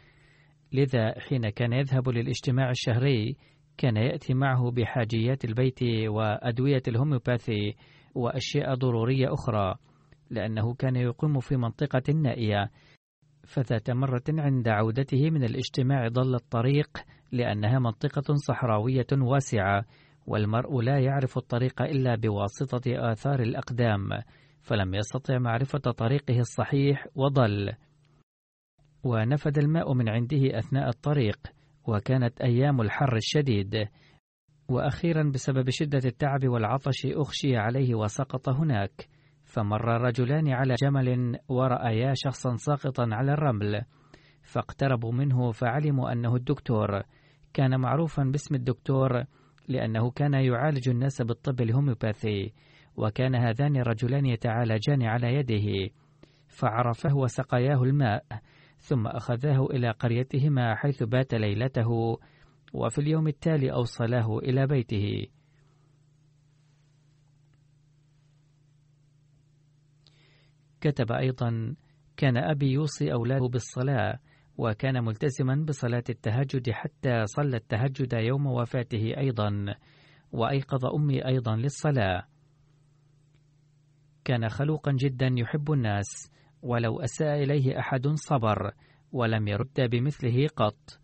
لذا 0.72 1.20
حين 1.20 1.48
كان 1.48 1.72
يذهب 1.72 2.08
للاجتماع 2.08 2.70
الشهري 2.70 3.36
كان 3.78 3.96
يأتي 3.96 4.34
معه 4.34 4.70
بحاجيات 4.70 5.44
البيت 5.44 5.82
وأدوية 6.06 6.82
الهوميوباثي 6.88 7.74
وأشياء 8.14 8.74
ضرورية 8.74 9.32
أخرى 9.32 9.74
لأنه 10.30 10.74
كان 10.74 10.96
يقيم 10.96 11.40
في 11.40 11.56
منطقة 11.56 12.12
نائية. 12.12 12.70
فذات 13.48 13.90
مرة 13.90 14.22
عند 14.28 14.68
عودته 14.68 15.30
من 15.30 15.44
الاجتماع 15.44 16.08
ضل 16.08 16.34
الطريق 16.34 16.98
لأنها 17.32 17.78
منطقة 17.78 18.34
صحراوية 18.34 19.06
واسعة 19.12 19.84
والمرء 20.26 20.80
لا 20.80 20.98
يعرف 20.98 21.38
الطريق 21.38 21.82
إلا 21.82 22.14
بواسطة 22.14 23.12
آثار 23.12 23.40
الأقدام 23.40 24.08
فلم 24.62 24.94
يستطع 24.94 25.38
معرفة 25.38 25.78
طريقه 25.78 26.38
الصحيح 26.38 27.06
وضل. 27.14 27.72
ونفد 29.04 29.58
الماء 29.58 29.92
من 29.94 30.08
عنده 30.08 30.58
أثناء 30.58 30.88
الطريق 30.88 31.38
وكانت 31.86 32.40
أيام 32.40 32.80
الحر 32.80 33.16
الشديد. 33.16 33.88
وأخيرا 34.68 35.22
بسبب 35.22 35.70
شدة 35.70 36.02
التعب 36.04 36.48
والعطش 36.48 37.06
أغشي 37.06 37.56
عليه 37.56 37.94
وسقط 37.94 38.48
هناك. 38.48 39.08
فمر 39.48 39.84
رجلان 39.84 40.48
على 40.48 40.74
جمل 40.82 41.38
ورأيا 41.48 42.12
شخصا 42.14 42.56
ساقطا 42.56 43.08
على 43.12 43.32
الرمل 43.32 43.82
فاقتربوا 44.42 45.12
منه 45.12 45.52
فعلموا 45.52 46.12
أنه 46.12 46.36
الدكتور 46.36 47.02
كان 47.54 47.80
معروفا 47.80 48.22
باسم 48.22 48.54
الدكتور 48.54 49.24
لأنه 49.68 50.10
كان 50.10 50.34
يعالج 50.34 50.88
الناس 50.88 51.22
بالطب 51.22 51.60
الهوميوباثي 51.60 52.52
وكان 52.96 53.34
هذان 53.34 53.76
الرجلان 53.76 54.26
يتعالجان 54.26 55.02
على 55.02 55.34
يده 55.34 55.90
فعرفه 56.48 57.16
وسقياه 57.16 57.82
الماء 57.82 58.24
ثم 58.78 59.06
أخذاه 59.06 59.66
إلى 59.66 59.90
قريتهما 59.90 60.74
حيث 60.74 61.02
بات 61.02 61.34
ليلته 61.34 62.18
وفي 62.72 62.98
اليوم 62.98 63.28
التالي 63.28 63.72
أوصلاه 63.72 64.38
إلى 64.38 64.66
بيته. 64.66 65.26
كتب 70.80 71.12
أيضا 71.12 71.74
كان 72.16 72.36
أبي 72.36 72.72
يوصي 72.72 73.12
أولاده 73.12 73.48
بالصلاة 73.48 74.18
وكان 74.58 75.04
ملتزما 75.04 75.64
بصلاة 75.68 76.04
التهجد 76.08 76.70
حتى 76.70 77.26
صلى 77.26 77.56
التهجد 77.56 78.12
يوم 78.12 78.46
وفاته 78.46 79.16
أيضا 79.18 79.74
وأيقظ 80.32 80.86
أمي 80.86 81.26
أيضا 81.26 81.56
للصلاة. 81.56 82.24
كان 84.24 84.48
خلوقا 84.48 84.92
جدا 84.92 85.34
يحب 85.36 85.72
الناس 85.72 86.32
ولو 86.62 87.00
أساء 87.00 87.42
إليه 87.42 87.78
أحد 87.78 88.08
صبر 88.08 88.70
ولم 89.12 89.48
يرد 89.48 89.80
بمثله 89.90 90.46
قط. 90.56 91.00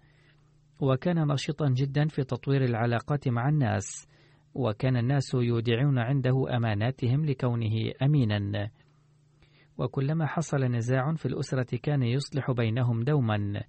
وكان 0.80 1.26
نشيطا 1.32 1.68
جدا 1.68 2.08
في 2.08 2.24
تطوير 2.24 2.64
العلاقات 2.64 3.28
مع 3.28 3.48
الناس 3.48 4.08
وكان 4.54 4.96
الناس 4.96 5.34
يودعون 5.34 5.98
عنده 5.98 6.56
أماناتهم 6.56 7.24
لكونه 7.24 7.92
أمينا. 8.02 8.70
وكلما 9.78 10.26
حصل 10.26 10.64
نزاع 10.64 11.14
في 11.14 11.26
الأسرة 11.26 11.76
كان 11.76 12.02
يصلح 12.02 12.50
بينهم 12.50 13.02
دوما. 13.02 13.62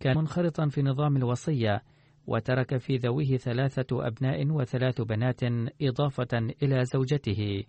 كان 0.00 0.16
منخرطا 0.16 0.68
في 0.68 0.82
نظام 0.82 1.16
الوصية 1.16 1.82
وترك 2.26 2.76
في 2.76 2.96
ذويه 2.96 3.36
ثلاثة 3.36 4.06
أبناء 4.06 4.50
وثلاث 4.50 5.00
بنات 5.00 5.40
إضافة 5.82 6.38
إلى 6.62 6.84
زوجته. 6.84 7.64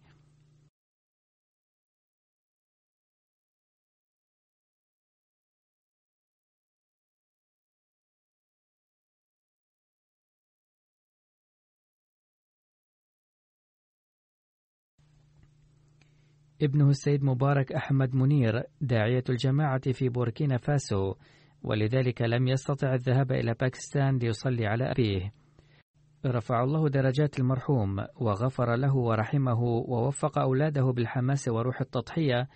ابنه 16.62 16.89
السيد 16.89 17.24
مبارك 17.24 17.74
أحمد 17.74 18.16
منير 18.16 18.64
داعية 18.82 19.24
الجماعة 19.30 19.91
في 19.91 20.10
بوركينا 20.10 20.58
فاسو 20.58 21.14
ولذلك 21.64 22.22
لم 22.22 22.47
يستطع 22.47 22.93
الذهاب 22.93 23.32
إلى 23.32 23.55
باكستان 23.60 24.18
ليصلي 24.18 24.68
على 24.68 24.91
أبيه. 24.91 25.34
رفع 26.26 26.64
الله 26.64 26.89
درجات 26.89 27.39
المرحوم 27.39 28.05
وغفر 28.16 28.76
له 28.76 28.95
ورحمه 28.95 29.64
ووفق 29.64 30.39
أولاده 30.39 30.91
بالحماس 30.91 31.47
وروح 31.47 31.82
التضحية 31.82 32.47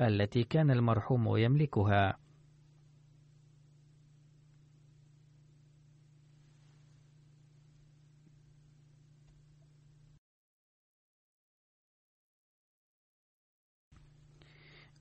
التي 0.00 0.44
كان 0.44 0.70
المرحوم 0.70 1.36
يملكها. 1.36 2.16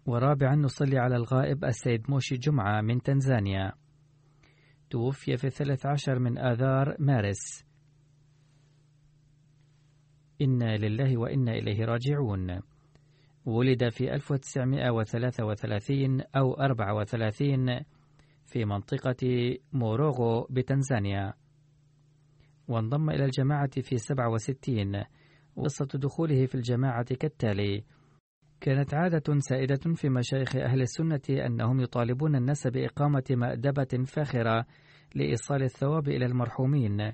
ورابعا 0.09 0.55
نصلي 0.55 0.97
على 0.97 1.15
الغائب 1.15 1.65
السيد 1.65 2.11
موشي 2.11 2.35
جمعة 2.35 2.81
من 2.81 3.01
تنزانيا. 3.01 3.71
توفي 4.89 5.37
في 5.37 5.47
الثلاث 5.47 5.85
عشر 5.85 6.19
من 6.19 6.37
آذار 6.37 6.95
مارس. 6.99 7.65
إنا 10.41 10.77
لله 10.77 11.17
وإنا 11.17 11.51
إليه 11.51 11.85
راجعون. 11.85 12.61
ولد 13.45 13.89
في 13.89 14.13
1933 14.13 16.21
أو 16.35 16.53
34 16.53 17.79
في 18.45 18.65
منطقة 18.65 19.57
موروغو 19.73 20.47
بتنزانيا. 20.49 21.33
وانضم 22.67 23.09
إلى 23.09 23.25
الجماعة 23.25 23.81
في 23.81 23.97
67 23.97 25.03
وقصة 25.55 25.87
دخوله 25.93 26.45
في 26.45 26.55
الجماعة 26.55 27.15
كالتالي. 27.15 27.83
كانت 28.61 28.93
عادة 28.93 29.39
سائدة 29.39 29.93
في 29.95 30.09
مشايخ 30.09 30.55
أهل 30.55 30.81
السنة 30.81 31.45
أنهم 31.45 31.79
يطالبون 31.79 32.35
الناس 32.35 32.67
بإقامة 32.67 33.23
مأدبة 33.31 34.03
فاخرة 34.05 34.65
لإيصال 35.15 35.63
الثواب 35.63 36.07
إلى 36.07 36.25
المرحومين 36.25 37.11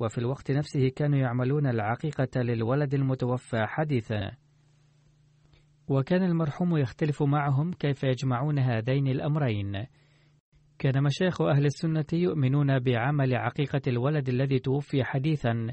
وفي 0.00 0.18
الوقت 0.18 0.50
نفسه 0.50 0.88
كانوا 0.88 1.18
يعملون 1.18 1.66
العقيقة 1.66 2.40
للولد 2.42 2.94
المتوفى 2.94 3.66
حديثا. 3.66 4.30
وكان 5.88 6.22
المرحوم 6.22 6.76
يختلف 6.76 7.22
معهم 7.22 7.72
كيف 7.72 8.04
يجمعون 8.04 8.58
هذين 8.58 9.06
الأمرين. 9.06 9.86
كان 10.78 11.02
مشايخ 11.02 11.42
أهل 11.42 11.64
السنة 11.64 12.06
يؤمنون 12.12 12.78
بعمل 12.78 13.34
عقيقة 13.34 13.80
الولد 13.86 14.28
الذي 14.28 14.58
توفي 14.58 15.04
حديثا 15.04 15.66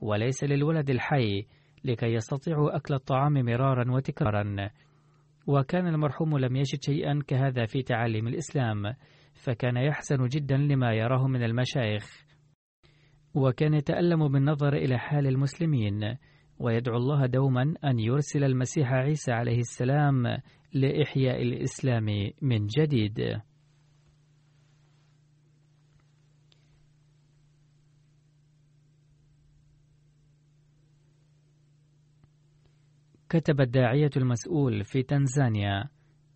وليس 0.00 0.44
للولد 0.44 0.90
الحي 0.90 1.46
لكي 1.84 2.06
يستطيعوا 2.06 2.76
أكل 2.76 2.94
الطعام 2.94 3.32
مرارا 3.32 3.92
وتكرارا 3.92 4.70
وكان 5.46 5.86
المرحوم 5.86 6.38
لم 6.38 6.56
يجد 6.56 6.82
شيئا 6.82 7.20
كهذا 7.26 7.66
في 7.66 7.82
تعاليم 7.82 8.28
الإسلام 8.28 8.94
فكان 9.34 9.76
يحزن 9.76 10.26
جدا 10.26 10.56
لما 10.56 10.92
يراه 10.92 11.26
من 11.26 11.42
المشايخ 11.44 12.24
وكان 13.34 13.74
يتألم 13.74 14.28
بالنظر 14.28 14.72
إلى 14.72 14.98
حال 14.98 15.26
المسلمين 15.26 16.16
ويدعو 16.58 16.96
الله 16.96 17.26
دوما 17.26 17.74
أن 17.84 17.98
يرسل 17.98 18.44
المسيح 18.44 18.92
عيسى 18.92 19.32
عليه 19.32 19.58
السلام 19.58 20.26
لإحياء 20.72 21.42
الإسلام 21.42 22.06
من 22.42 22.66
جديد. 22.66 23.40
كتب 33.30 33.60
الداعية 33.60 34.10
المسؤول 34.16 34.84
في 34.84 35.02
تنزانيا 35.02 35.84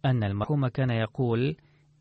أن 0.05 0.25
المرحوم 0.25 0.69
كان 0.69 0.91
يقول: 0.91 1.57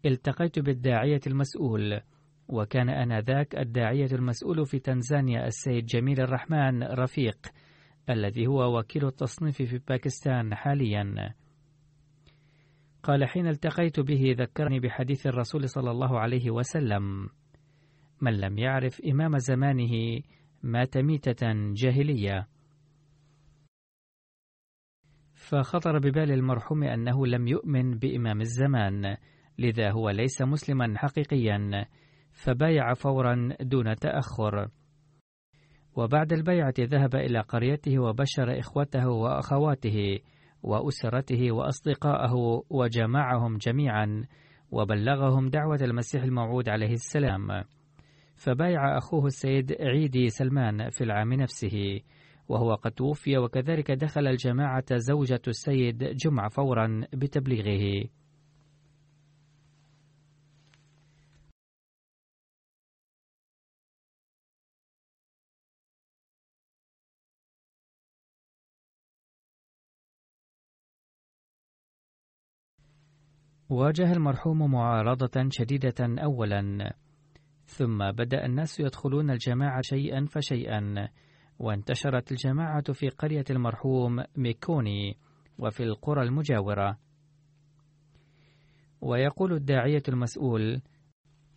التقيت 0.06 0.60
بالداعية 0.60 1.20
المسؤول، 1.28 2.02
وكان 2.48 2.90
آنذاك 2.90 3.56
الداعية 3.58 4.08
المسؤول 4.12 4.66
في 4.66 4.80
تنزانيا 4.80 5.48
السيد 5.48 5.86
جميل 5.86 6.22
الرحمن 6.22 6.84
رفيق، 6.84 7.38
الذي 8.10 8.48
هو 8.48 8.80
وكيل 8.80 9.06
التصنيف 9.06 9.62
في 9.62 9.80
باكستان 9.88 10.56
حاليا. 10.56 11.34
قال 13.04 13.26
حين 13.26 13.48
التقيت 13.48 14.00
به 14.00 14.36
ذكرني 14.38 14.80
بحديث 14.80 15.28
الرسول 15.28 15.70
صلى 15.70 15.92
الله 15.92 16.20
عليه 16.20 16.52
وسلم: 16.52 17.30
من 18.22 18.40
لم 18.40 18.58
يعرف 18.58 19.02
إمام 19.02 19.38
زمانه 19.38 20.22
مات 20.64 20.98
ميتة 20.98 21.74
جاهلية. 21.74 22.53
فخطر 25.50 26.00
ببال 26.00 26.32
المرحوم 26.32 26.84
أنه 26.84 27.28
لم 27.28 27.48
يؤمن 27.48 27.98
بإمام 27.98 28.42
الزمان 28.42 29.16
لذا 29.60 29.92
هو 29.92 30.10
ليس 30.10 30.42
مسلما 30.42 30.94
حقيقيا 30.98 31.86
فبايع 32.32 32.94
فورا 32.94 33.50
دون 33.62 33.96
تأخر. 33.96 34.68
وبعد 35.96 36.34
البيعة 36.34 36.74
ذهب 36.80 37.16
إلى 37.16 37.40
قريته 37.40 38.00
وبشر 38.00 38.60
إخوته 38.60 39.10
وأخواته 39.10 40.20
وأسرته 40.64 41.52
وأصدقائه 41.52 42.64
وجمعهم 42.70 43.58
جميعا 43.58 44.24
وبلغهم 44.72 45.50
دعوة 45.50 45.80
المسيح 45.82 46.24
الموعود 46.24 46.70
عليه 46.70 46.94
السلام. 46.94 47.64
فبايع 48.36 48.98
أخوه 48.98 49.26
السيد 49.26 49.74
عيدي 49.82 50.30
سلمان 50.30 50.90
في 50.90 51.04
العام 51.04 51.34
نفسه. 51.34 52.00
وهو 52.54 52.76
قد 52.76 52.92
توفي 52.92 53.38
وكذلك 53.38 53.92
دخل 53.92 54.28
الجماعة 54.28 54.98
زوجة 54.98 55.42
السيد 55.48 55.98
جمع 55.98 56.50
فورا 56.50 57.02
بتبليغه. 57.14 58.10
واجه 73.70 74.14
المرحوم 74.14 74.72
معارضة 74.72 75.50
شديدة 75.50 75.94
أولا. 76.24 76.94
ثم 77.66 78.12
بدأ 78.12 78.46
الناس 78.46 78.80
يدخلون 78.80 79.30
الجماعة 79.32 79.82
شيئا 79.82 80.26
فشيئا. 80.26 81.10
وانتشرت 81.60 82.32
الجماعة 82.32 82.94
في 82.94 83.10
قرية 83.10 83.46
المرحوم 83.50 84.24
ميكوني 84.38 85.18
وفي 85.60 85.84
القرى 85.84 86.24
المجاورة. 86.24 86.98
ويقول 89.02 89.54
الداعية 89.54 90.04
المسؤول 90.10 90.82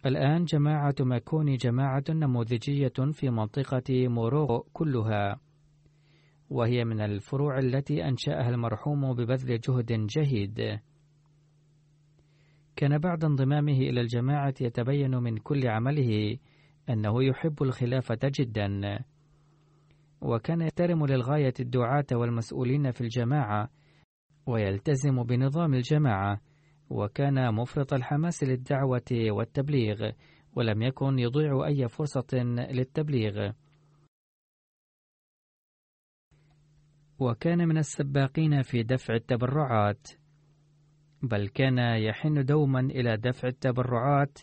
الآن 0.07 0.45
جماعة 0.45 0.95
ماكوني 1.01 1.57
جماعة 1.57 2.05
نموذجية 2.11 2.93
في 3.13 3.31
منطقة 3.31 4.09
موروغ 4.09 4.61
كلها 4.73 5.41
وهي 6.51 6.85
من 6.85 7.01
الفروع 7.01 7.59
التي 7.59 8.05
أنشأها 8.09 8.49
المرحوم 8.49 9.15
ببذل 9.15 9.61
جهد 9.61 10.07
جهيد. 10.07 10.81
كان 12.77 12.99
بعد 12.99 13.25
انضمامه 13.25 13.79
إلى 13.79 14.01
الجماعة 14.01 14.55
يتبين 14.61 15.17
من 15.17 15.37
كل 15.37 15.69
عمله 15.69 16.37
أنه 16.89 17.25
يحب 17.25 17.63
الخلافة 17.63 18.19
جدا. 18.25 18.99
وكان 20.21 20.61
يحترم 20.61 21.07
للغاية 21.07 21.55
الدعاة 21.61 22.07
والمسؤولين 22.13 22.91
في 22.91 23.01
الجماعة 23.01 23.71
ويلتزم 24.47 25.23
بنظام 25.23 25.75
الجماعة 25.75 26.41
وكان 26.91 27.55
مفرط 27.55 27.93
الحماس 27.95 28.45
للدعوة 28.45 29.03
والتبليغ 29.13 30.11
ولم 30.57 30.83
يكن 30.83 31.19
يضيع 31.19 31.67
أي 31.67 31.89
فرصة 31.89 32.27
للتبليغ. 32.71 33.53
وكان 37.19 37.69
من 37.69 37.79
السباقين 37.79 38.63
في 38.63 38.83
دفع 38.83 39.15
التبرعات 39.15 40.09
بل 41.23 41.49
كان 41.49 41.79
يحن 41.79 42.45
دوما 42.45 42.81
إلى 42.81 43.17
دفع 43.17 43.49
التبرعات 43.49 44.39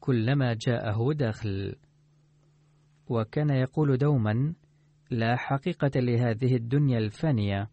كلما 0.00 0.54
جاءه 0.66 1.12
دخل. 1.12 1.76
وكان 3.08 3.50
يقول 3.50 3.96
دوما 3.98 4.54
لا 5.10 5.36
حقيقة 5.36 6.00
لهذه 6.00 6.56
الدنيا 6.56 6.98
الفانية. 6.98 7.70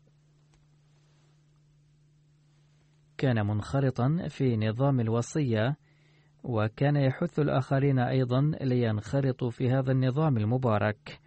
كان 3.18 3.48
منخرطا 3.48 4.28
في 4.30 4.58
نظام 4.58 5.00
الوصية، 5.00 5.78
وكان 6.44 6.96
يحث 6.96 7.40
الآخرين 7.40 8.00
أيضا 8.00 8.42
لينخرطوا 8.62 9.50
في 9.50 9.72
هذا 9.72 9.92
النظام 9.92 10.38
المبارك. 10.38 11.20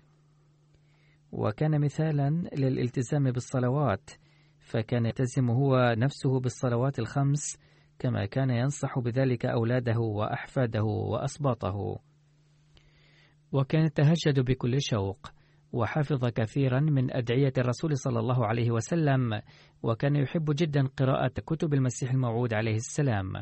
وكان 1.33 1.81
مثالا 1.81 2.31
للالتزام 2.57 3.31
بالصلوات، 3.31 4.11
فكان 4.59 5.07
يلتزم 5.07 5.51
هو 5.51 5.95
نفسه 5.99 6.41
بالصلوات 6.41 6.99
الخمس، 6.99 7.59
كما 7.99 8.27
كان 8.27 8.51
ينصح 8.51 8.99
بذلك 8.99 9.47
أولاده 9.47 9.99
وأحفاده 9.99 10.83
وأسباطه. 10.83 11.99
وكان 13.53 13.85
يتهجد 13.85 14.41
بكل 14.41 14.77
شوق 14.81 15.36
وحفظ 15.73 16.25
كثيرا 16.25 16.81
من 16.81 17.17
أدعية 17.17 17.53
الرسول 17.59 17.97
صلى 17.97 18.19
الله 18.19 18.47
عليه 18.47 18.71
وسلم 18.71 19.41
وكان 19.83 20.17
يحب 20.17 20.55
جدا 20.57 20.87
قراءة 20.87 21.33
كتب 21.47 21.75
المسيح 21.75 22.11
الموعود 22.11 22.55
عليه 22.55 22.75
السلام. 22.75 23.33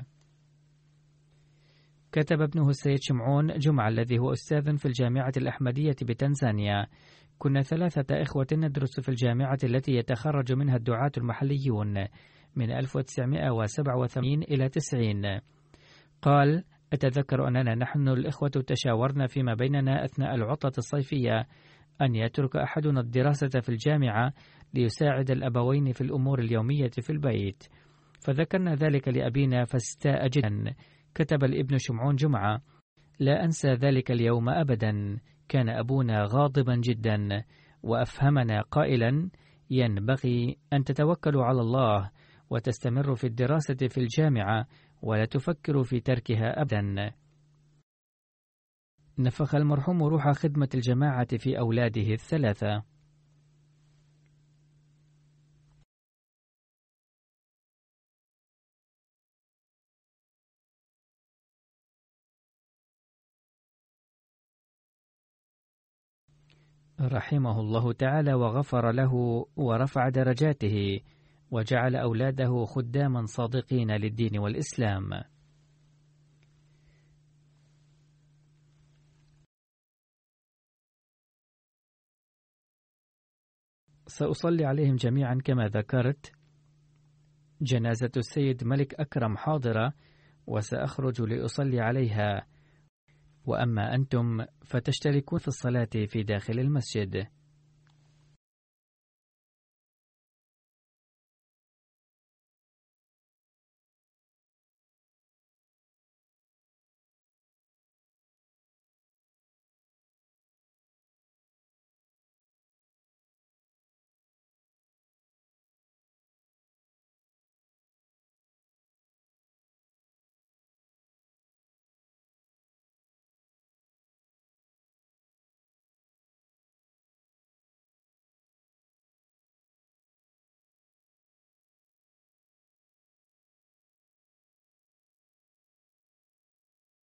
كتب 2.12 2.40
ابنه 2.40 2.68
السيد 2.68 2.98
شمعون 3.00 3.58
جمعة 3.58 3.88
الذي 3.88 4.18
هو 4.18 4.32
أستاذ 4.32 4.76
في 4.76 4.86
الجامعة 4.86 5.32
الأحمدية 5.36 5.96
بتنزانيا. 6.02 6.86
كنا 7.38 7.62
ثلاثة 7.62 8.22
إخوة 8.22 8.46
ندرس 8.52 9.00
في 9.00 9.08
الجامعة 9.08 9.58
التي 9.64 9.92
يتخرج 9.92 10.52
منها 10.52 10.76
الدعاة 10.76 11.12
المحليون 11.18 12.06
من 12.56 12.70
1987 12.70 14.42
إلى 14.42 14.68
90 14.68 15.40
قال 16.22 16.64
أتذكر 16.92 17.48
أننا 17.48 17.74
نحن 17.74 18.08
الإخوة 18.08 18.48
تشاورنا 18.48 19.26
فيما 19.26 19.54
بيننا 19.54 20.04
أثناء 20.04 20.34
العطلة 20.34 20.72
الصيفية. 20.78 21.46
أن 22.02 22.14
يترك 22.14 22.56
أحدنا 22.56 23.00
الدراسة 23.00 23.60
في 23.60 23.68
الجامعة 23.68 24.32
ليساعد 24.74 25.30
الأبوين 25.30 25.92
في 25.92 26.00
الأمور 26.00 26.38
اليومية 26.38 26.90
في 26.90 27.10
البيت. 27.10 27.64
فذكرنا 28.20 28.74
ذلك 28.74 29.08
لأبينا 29.08 29.64
فاستاء 29.64 30.28
جدا. 30.28 30.74
كتب 31.14 31.44
الابن 31.44 31.78
شمعون 31.78 32.16
جمعة 32.16 32.62
لا 33.20 33.44
أنسى 33.44 33.68
ذلك 33.68 34.10
اليوم 34.10 34.48
أبدا. 34.48 35.18
كان 35.48 35.68
أبونا 35.68 36.24
غاضبا 36.24 36.74
جدا. 36.74 37.44
وأفهمنا 37.82 38.60
قائلا 38.60 39.30
ينبغي 39.70 40.56
أن 40.72 40.84
تتوكلوا 40.84 41.44
على 41.44 41.60
الله 41.60 42.10
وتستمروا 42.50 43.14
في 43.14 43.26
الدراسة 43.26 43.88
في 43.88 43.98
الجامعة 43.98 44.66
ولا 45.02 45.24
تفكروا 45.24 45.82
في 45.82 46.00
تركها 46.00 46.62
أبدا. 46.62 47.12
نفخ 49.18 49.54
المرحوم 49.54 50.02
روح 50.02 50.32
خدمة 50.32 50.68
الجماعة 50.74 51.36
في 51.36 51.58
أولاده 51.58 52.12
الثلاثة. 52.12 52.82
رحمه 67.00 67.60
الله 67.60 67.92
تعالى 67.92 68.34
وغفر 68.34 68.92
له 68.92 69.46
ورفع 69.56 70.08
درجاته 70.08 71.00
وجعل 71.50 71.96
أولاده 71.96 72.64
خداما 72.64 73.26
صادقين 73.26 73.90
للدين 73.90 74.38
والإسلام. 74.38 75.33
سأصلي 84.14 84.64
عليهم 84.64 84.96
جميعا 84.96 85.40
كما 85.44 85.68
ذكرت. 85.68 86.32
جنازة 87.60 88.10
السيد 88.16 88.64
ملك 88.64 88.94
أكرم 88.94 89.36
حاضرة 89.36 89.92
وسأخرج 90.46 91.22
لأصلي 91.22 91.80
عليها. 91.80 92.46
وأما 93.46 93.94
أنتم 93.94 94.44
فتشتركون 94.64 95.38
في 95.38 95.48
الصلاة 95.48 95.88
في 96.06 96.22
داخل 96.22 96.58
المسجد. 96.58 97.26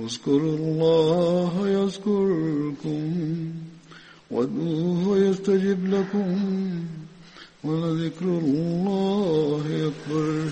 اذكروا 0.00 0.56
الله 0.56 1.68
يذكركم 1.68 3.02
وادعوه 4.30 5.18
يستجب 5.18 5.94
لكم 5.94 6.38
ولذكر 7.64 8.24
الله 8.24 9.64
أكبر. 9.90 10.50